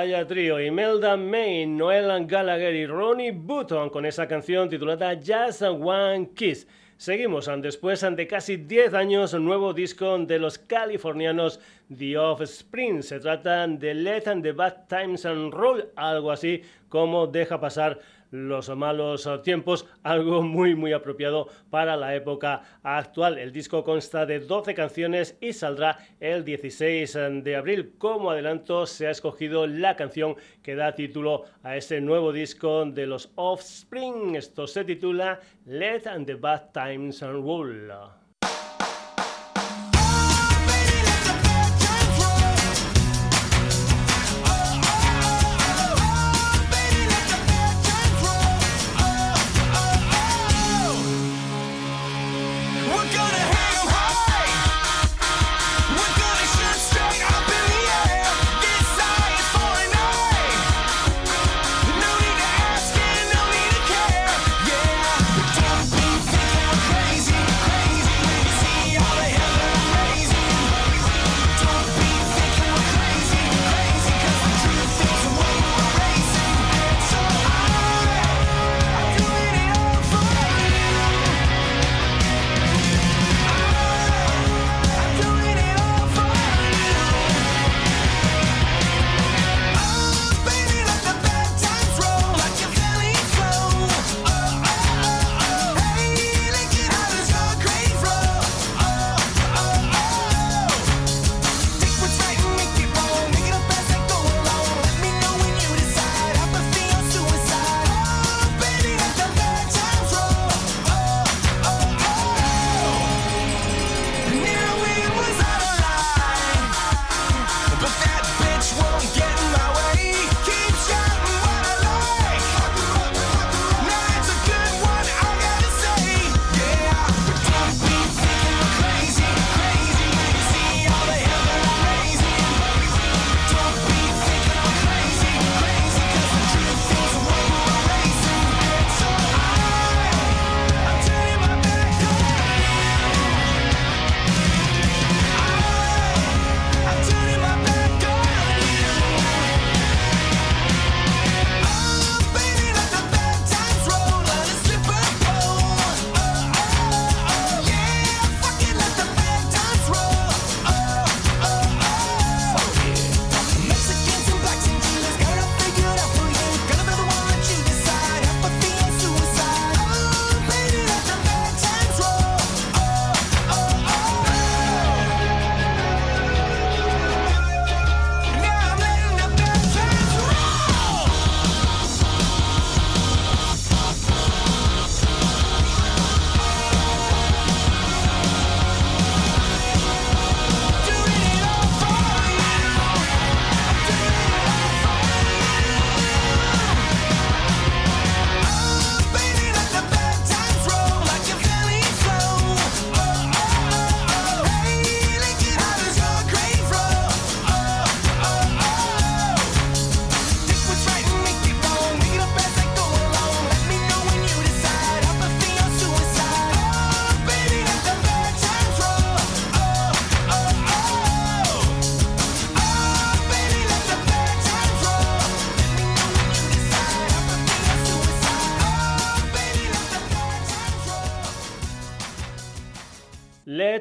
Vaya 0.00 0.26
trío, 0.26 0.58
Imelda 0.58 1.14
May, 1.14 1.66
Noel 1.66 2.26
Gallagher 2.26 2.74
y 2.74 2.86
Ronnie 2.86 3.32
Button 3.32 3.90
con 3.90 4.06
esa 4.06 4.26
canción 4.26 4.66
titulada 4.66 5.14
Just 5.14 5.60
One 5.60 6.30
Kiss. 6.34 6.66
Seguimos 6.96 7.50
después 7.60 8.00
de 8.00 8.26
casi 8.26 8.56
10 8.56 8.94
años, 8.94 9.34
un 9.34 9.44
nuevo 9.44 9.74
disco 9.74 10.16
de 10.16 10.38
los 10.38 10.56
californianos 10.56 11.60
The 11.96 12.16
Offspring. 12.16 13.02
Se 13.02 13.18
trata 13.20 13.66
de 13.66 13.94
Let 13.94 14.28
and 14.28 14.42
the 14.42 14.52
Bad 14.52 14.86
Times 14.88 15.24
and 15.26 15.52
Roll, 15.52 15.90
algo 15.96 16.30
así 16.30 16.62
como 16.88 17.26
deja 17.26 17.60
pasar 17.60 17.98
los 18.30 18.68
malos 18.76 19.28
tiempos, 19.42 19.86
algo 20.02 20.42
muy 20.42 20.74
muy 20.76 20.92
apropiado 20.92 21.48
para 21.68 21.96
la 21.96 22.14
época 22.14 22.62
actual. 22.82 23.38
El 23.38 23.52
disco 23.52 23.82
consta 23.82 24.24
de 24.24 24.38
12 24.40 24.74
canciones 24.74 25.36
y 25.40 25.52
saldrá 25.52 25.98
el 26.20 26.44
16 26.44 27.18
de 27.42 27.56
abril. 27.56 27.94
Como 27.98 28.30
adelanto 28.30 28.86
se 28.86 29.08
ha 29.08 29.10
escogido 29.10 29.66
la 29.66 29.96
canción 29.96 30.36
que 30.62 30.76
da 30.76 30.94
título 30.94 31.44
a 31.62 31.76
ese 31.76 32.00
nuevo 32.00 32.32
disco 32.32 32.84
de 32.84 33.06
los 33.06 33.32
Offspring. 33.34 34.36
Esto 34.36 34.66
se 34.66 34.84
titula 34.84 35.40
Let 35.66 36.06
and 36.06 36.26
the 36.26 36.34
Bad 36.34 36.70
Times 36.72 37.20
Roll. 37.20 37.90
We're 37.90 38.19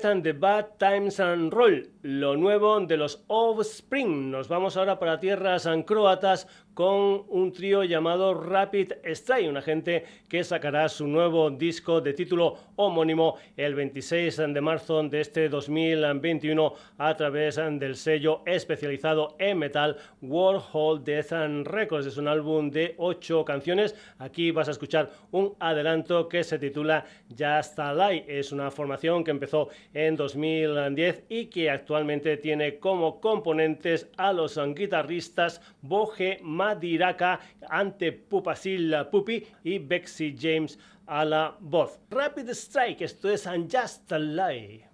and 0.09 0.23
the 0.23 0.33
Bad 0.33 0.79
Times 0.79 1.19
and 1.19 1.53
Roll, 1.53 1.87
lo 2.01 2.35
nuevo 2.35 2.79
de 2.79 2.97
los 2.97 3.23
Offspring. 3.27 4.31
Nos 4.31 4.47
vamos 4.47 4.75
ahora 4.75 4.97
para 4.97 5.19
tierras 5.19 5.69
croatas 5.85 6.47
con 6.73 7.25
un 7.27 7.51
trío 7.51 7.83
llamado 7.83 8.33
Rapid 8.33 8.93
Strike, 9.03 9.49
una 9.49 9.61
gente 9.61 10.05
que 10.29 10.43
sacará 10.43 10.87
su 10.87 11.07
nuevo 11.07 11.51
disco 11.51 11.99
de 11.99 12.13
título 12.13 12.55
homónimo 12.77 13.35
el 13.57 13.75
26 13.75 14.37
de 14.37 14.61
marzo 14.61 15.03
de 15.03 15.19
este 15.19 15.49
2021 15.49 16.73
a 16.97 17.17
través 17.17 17.57
del 17.57 17.97
sello 17.97 18.43
especializado 18.45 19.35
en 19.39 19.57
metal 19.57 19.97
Warhol 20.21 21.03
Death 21.03 21.33
and 21.33 21.67
Records. 21.67 22.05
Es 22.05 22.15
un 22.15 22.29
álbum 22.29 22.69
de 22.71 22.95
ocho 22.97 23.43
canciones. 23.43 23.93
Aquí 24.17 24.51
vas 24.51 24.69
a 24.69 24.71
escuchar 24.71 25.09
un 25.31 25.53
adelanto 25.59 26.29
que 26.29 26.45
se 26.45 26.57
titula 26.57 27.05
Just 27.37 27.77
a 27.77 27.93
Lie. 27.93 28.23
Es 28.25 28.53
una 28.53 28.71
formación 28.71 29.25
que 29.25 29.31
empezó 29.31 29.67
en 29.93 29.98
2010 30.15 31.23
y 31.29 31.45
que 31.47 31.69
actualmente 31.69 32.37
tiene 32.37 32.79
como 32.79 33.19
componentes 33.19 34.07
a 34.17 34.33
los 34.33 34.59
guitarristas 34.75 35.61
Boje 35.81 36.39
Madiraka, 36.41 37.39
Ante 37.69 38.11
Pupasil 38.11 38.95
Pupi 39.11 39.45
y 39.63 39.79
Bexy 39.79 40.35
James 40.39 40.79
a 41.05 41.25
la 41.25 41.57
voz. 41.59 41.99
Rapid 42.09 42.49
Strike, 42.49 43.01
esto 43.01 43.29
es 43.29 43.47
Just 43.71 44.11
a 44.11 44.19
Lie. 44.19 44.87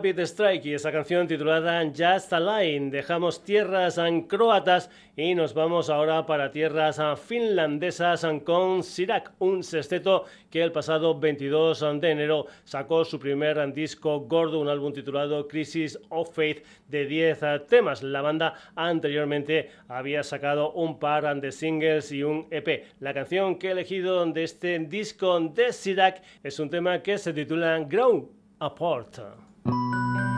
Rapid 0.00 0.20
Strike 0.20 0.64
y 0.64 0.72
esa 0.72 0.90
canción 0.90 1.28
titulada 1.28 1.84
Just 1.84 2.32
a 2.32 2.40
Line. 2.40 2.90
Dejamos 2.90 3.44
tierras 3.44 4.00
croatas 4.26 4.88
y 5.14 5.34
nos 5.34 5.52
vamos 5.52 5.90
ahora 5.90 6.24
para 6.24 6.50
tierras 6.50 6.98
finlandesas 7.20 8.26
con 8.42 8.82
Sirak, 8.82 9.32
un 9.40 9.62
sexteto 9.62 10.24
que 10.50 10.62
el 10.62 10.72
pasado 10.72 11.20
22 11.20 11.84
de 12.00 12.10
enero 12.12 12.46
sacó 12.64 13.04
su 13.04 13.18
primer 13.18 13.74
disco 13.74 14.20
gordo, 14.20 14.58
un 14.60 14.70
álbum 14.70 14.90
titulado 14.94 15.46
Crisis 15.46 15.98
of 16.08 16.34
Faith 16.34 16.64
de 16.88 17.04
10 17.04 17.42
ah, 17.42 17.58
temas. 17.68 18.02
La 18.02 18.22
banda 18.22 18.54
anteriormente 18.76 19.68
había 19.86 20.22
sacado 20.22 20.72
un 20.72 20.98
par 20.98 21.38
de 21.38 21.52
singles 21.52 22.10
y 22.10 22.22
un 22.22 22.46
EP. 22.50 22.86
La 23.00 23.12
canción 23.12 23.58
que 23.58 23.68
he 23.68 23.72
elegido 23.72 24.24
de 24.24 24.44
este 24.44 24.78
disco 24.78 25.38
de 25.40 25.74
Sirak 25.74 26.22
es 26.42 26.58
un 26.58 26.70
tema 26.70 27.02
que 27.02 27.18
se 27.18 27.34
titula 27.34 27.78
Grow 27.80 28.30
Apart. 28.60 29.49
Lie. 29.66 30.29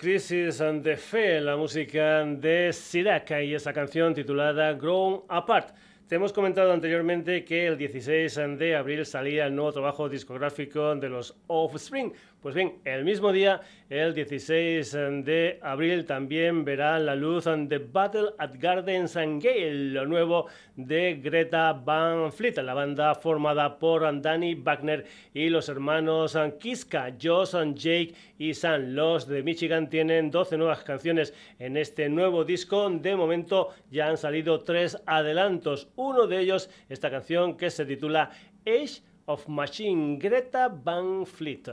Crisis 0.00 0.62
the 0.82 0.96
Fe, 0.96 1.42
la 1.42 1.58
música 1.58 2.24
de 2.24 2.72
Siraka 2.72 3.42
y 3.42 3.52
esa 3.52 3.74
canción 3.74 4.14
titulada 4.14 4.72
Grown 4.72 5.24
Apart. 5.28 5.76
Te 6.06 6.14
hemos 6.14 6.32
comentado 6.32 6.72
anteriormente 6.72 7.44
que 7.44 7.66
el 7.66 7.76
16 7.76 8.56
de 8.56 8.76
abril 8.76 9.04
salía 9.04 9.44
el 9.44 9.54
nuevo 9.54 9.72
trabajo 9.72 10.08
discográfico 10.08 10.96
de 10.96 11.10
los 11.10 11.36
Offspring. 11.48 12.14
Pues 12.40 12.54
bien, 12.54 12.80
el 12.86 13.04
mismo 13.04 13.32
día, 13.32 13.60
el 13.90 14.14
16 14.14 14.92
de 14.92 15.58
abril, 15.60 16.06
también 16.06 16.64
verá 16.64 16.98
la 16.98 17.14
luz 17.14 17.44
The 17.44 17.76
Battle 17.76 18.30
at 18.38 18.52
Gardens 18.58 19.14
and 19.18 19.42
Gale, 19.42 19.90
lo 19.90 20.06
nuevo 20.06 20.46
de 20.74 21.20
Greta 21.22 21.74
Van 21.74 22.32
Fleet, 22.32 22.56
la 22.62 22.72
banda 22.72 23.14
formada 23.14 23.78
por 23.78 24.22
Danny 24.22 24.54
Wagner 24.54 25.04
y 25.34 25.50
los 25.50 25.68
hermanos 25.68 26.34
Kiska, 26.58 27.14
Josh, 27.22 27.52
Jake 27.74 28.14
y 28.38 28.54
Sam. 28.54 28.94
Los 28.94 29.28
de 29.28 29.42
Michigan 29.42 29.90
tienen 29.90 30.30
12 30.30 30.56
nuevas 30.56 30.82
canciones 30.82 31.34
en 31.58 31.76
este 31.76 32.08
nuevo 32.08 32.46
disco. 32.46 32.88
De 32.88 33.16
momento 33.16 33.68
ya 33.90 34.08
han 34.08 34.16
salido 34.16 34.60
tres 34.60 34.96
adelantos. 35.04 35.88
Uno 35.96 36.26
de 36.26 36.40
ellos, 36.40 36.70
esta 36.88 37.10
canción 37.10 37.58
que 37.58 37.68
se 37.68 37.84
titula 37.84 38.30
Age 38.64 39.02
of 39.30 39.46
Machine, 39.48 40.18
Greta 40.18 40.68
Van 40.84 41.24
Fleet. 41.24 41.68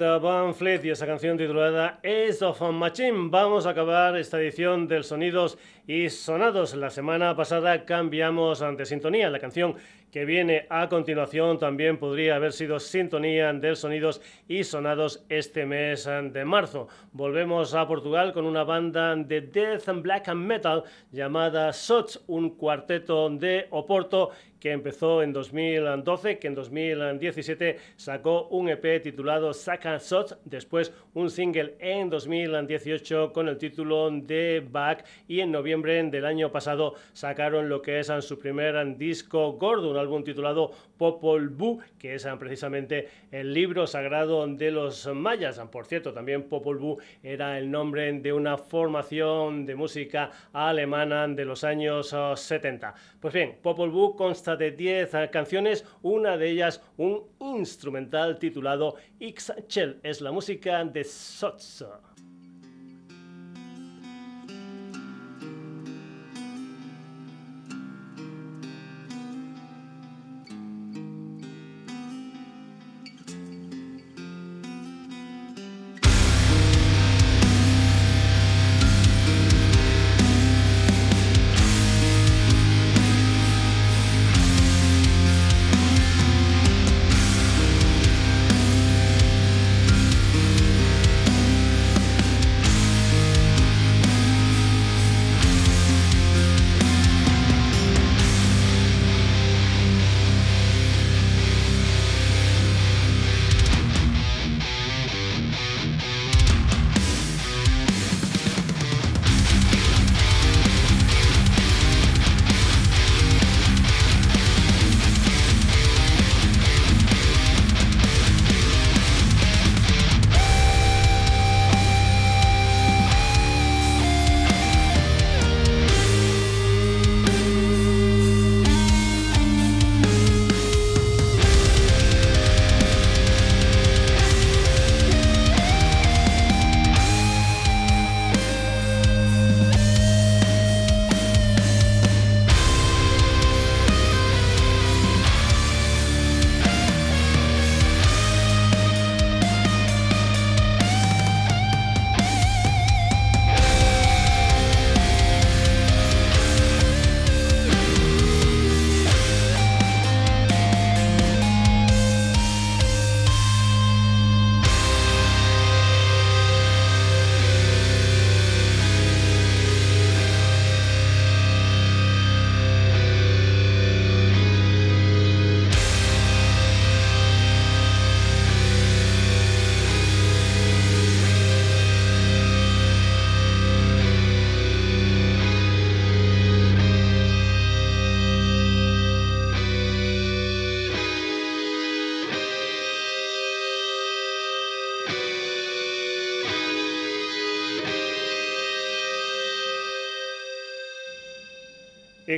Van 0.00 0.54
Fleet 0.54 0.82
y 0.84 0.90
esa 0.90 1.06
canción 1.06 1.36
titulada 1.36 2.00
Ace 2.02 2.42
of 2.42 2.58
Machine. 2.72 3.28
Vamos 3.28 3.66
a 3.66 3.70
acabar 3.70 4.16
esta 4.16 4.40
edición 4.40 4.88
del 4.88 5.04
Sonidos 5.04 5.58
y 5.86 6.08
Sonados. 6.08 6.74
La 6.74 6.88
semana 6.88 7.36
pasada 7.36 7.84
cambiamos 7.84 8.62
ante 8.62 8.86
sintonía. 8.86 9.28
La 9.28 9.38
canción 9.38 9.76
que 10.10 10.24
viene 10.24 10.66
a 10.68 10.88
continuación 10.88 11.58
también 11.58 11.98
podría 11.98 12.36
haber 12.36 12.52
sido 12.52 12.80
sintonía 12.80 13.52
del 13.52 13.76
Sonidos 13.76 14.20
y 14.48 14.64
Sonados 14.64 15.24
este 15.28 15.66
mes 15.66 16.08
de 16.32 16.44
marzo. 16.44 16.88
Volvemos 17.12 17.74
a 17.74 17.86
Portugal 17.86 18.32
con 18.32 18.44
una 18.44 18.64
banda 18.64 19.14
de 19.14 19.40
death 19.40 19.88
and 19.88 20.02
black 20.02 20.28
and 20.28 20.44
metal 20.44 20.84
llamada 21.12 21.72
Sots, 21.72 22.22
un 22.26 22.50
cuarteto 22.56 23.30
de 23.30 23.66
Oporto 23.70 24.30
que 24.60 24.72
empezó 24.72 25.22
en 25.22 25.32
2012, 25.32 26.38
que 26.38 26.46
en 26.46 26.54
2017 26.54 27.78
sacó 27.96 28.46
un 28.48 28.68
EP 28.68 29.02
titulado 29.02 29.52
Saka 29.54 29.96
Shots, 29.98 30.36
después 30.44 30.92
un 31.14 31.30
single 31.30 31.76
en 31.80 32.10
2018 32.10 33.32
con 33.32 33.48
el 33.48 33.56
título 33.56 34.10
de 34.10 34.64
Back 34.70 35.04
y 35.26 35.40
en 35.40 35.50
noviembre 35.50 36.02
del 36.02 36.26
año 36.26 36.52
pasado 36.52 36.94
sacaron 37.14 37.68
lo 37.68 37.80
que 37.80 37.98
es 38.00 38.10
su 38.20 38.38
primer 38.38 38.96
disco 38.98 39.52
gordo, 39.52 39.90
un 39.90 39.96
álbum 40.00 40.24
titulado 40.24 40.72
Popol 40.96 41.48
Vuh, 41.50 41.80
que 41.98 42.14
es 42.14 42.26
precisamente 42.38 43.08
el 43.30 43.54
libro 43.54 43.86
sagrado 43.86 44.46
de 44.46 44.70
los 44.70 45.06
mayas. 45.14 45.60
Por 45.70 45.86
cierto, 45.86 46.12
también 46.12 46.48
Popol 46.48 46.78
Vuh 46.78 46.98
era 47.22 47.58
el 47.58 47.70
nombre 47.70 48.12
de 48.12 48.32
una 48.32 48.58
formación 48.58 49.66
de 49.66 49.74
música 49.74 50.30
alemana 50.52 51.28
de 51.28 51.44
los 51.44 51.64
años 51.64 52.14
70. 52.34 52.94
Pues 53.20 53.34
bien, 53.34 53.58
Popol 53.62 53.90
Vuh 53.90 54.16
consta 54.16 54.56
de 54.56 54.72
10 54.72 55.10
canciones, 55.30 55.86
una 56.02 56.36
de 56.36 56.50
ellas 56.50 56.82
un 56.96 57.22
instrumental 57.40 58.38
titulado 58.38 58.96
X-Shell. 59.18 60.00
Es 60.02 60.20
la 60.20 60.32
música 60.32 60.84
de 60.84 61.04
Sots. 61.04 61.84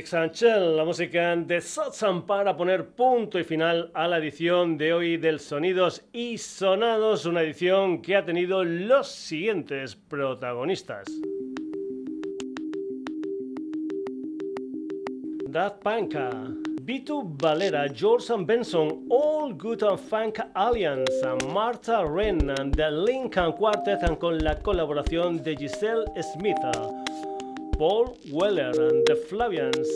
Xanchel, 0.01 0.75
la 0.75 0.83
música 0.83 1.35
de 1.35 1.61
Satsam 1.61 2.25
para 2.25 2.57
poner 2.57 2.87
punto 2.95 3.37
y 3.37 3.43
final 3.43 3.91
a 3.93 4.07
la 4.07 4.17
edición 4.17 4.75
de 4.75 4.91
hoy 4.91 5.17
del 5.17 5.39
Sonidos 5.39 6.03
y 6.11 6.39
Sonados, 6.39 7.27
una 7.27 7.43
edición 7.43 8.01
que 8.01 8.15
ha 8.15 8.25
tenido 8.25 8.63
los 8.63 9.07
siguientes 9.07 9.95
protagonistas. 9.95 11.05
Daft 15.47 15.83
Punk, 15.83 16.15
B2 16.81 17.37
Valera, 17.39 17.87
George 17.93 18.33
Benson, 18.45 19.05
All 19.11 19.53
Good 19.53 19.83
and 19.83 19.99
Funk 19.99 20.39
Alliance, 20.55 21.21
Martha 21.53 22.03
Wren, 22.03 22.39
The 22.71 22.89
Lincoln 22.89 23.51
Quartet 23.51 24.17
con 24.17 24.39
la 24.39 24.57
colaboración 24.59 25.43
de 25.43 25.55
Giselle 25.55 26.05
Smith. 26.33 26.57
Paul 27.83 28.17
Weller, 28.31 28.71
The 28.71 29.25
Flavians, 29.27 29.89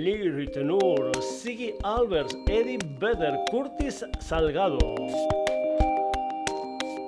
Lee 0.00 0.26
Ritenour, 0.26 1.14
Siggy 1.22 1.78
Albers, 1.84 2.34
Eddie 2.48 2.80
Vedder, 2.98 3.38
Curtis 3.48 4.02
Salgado. 4.18 4.96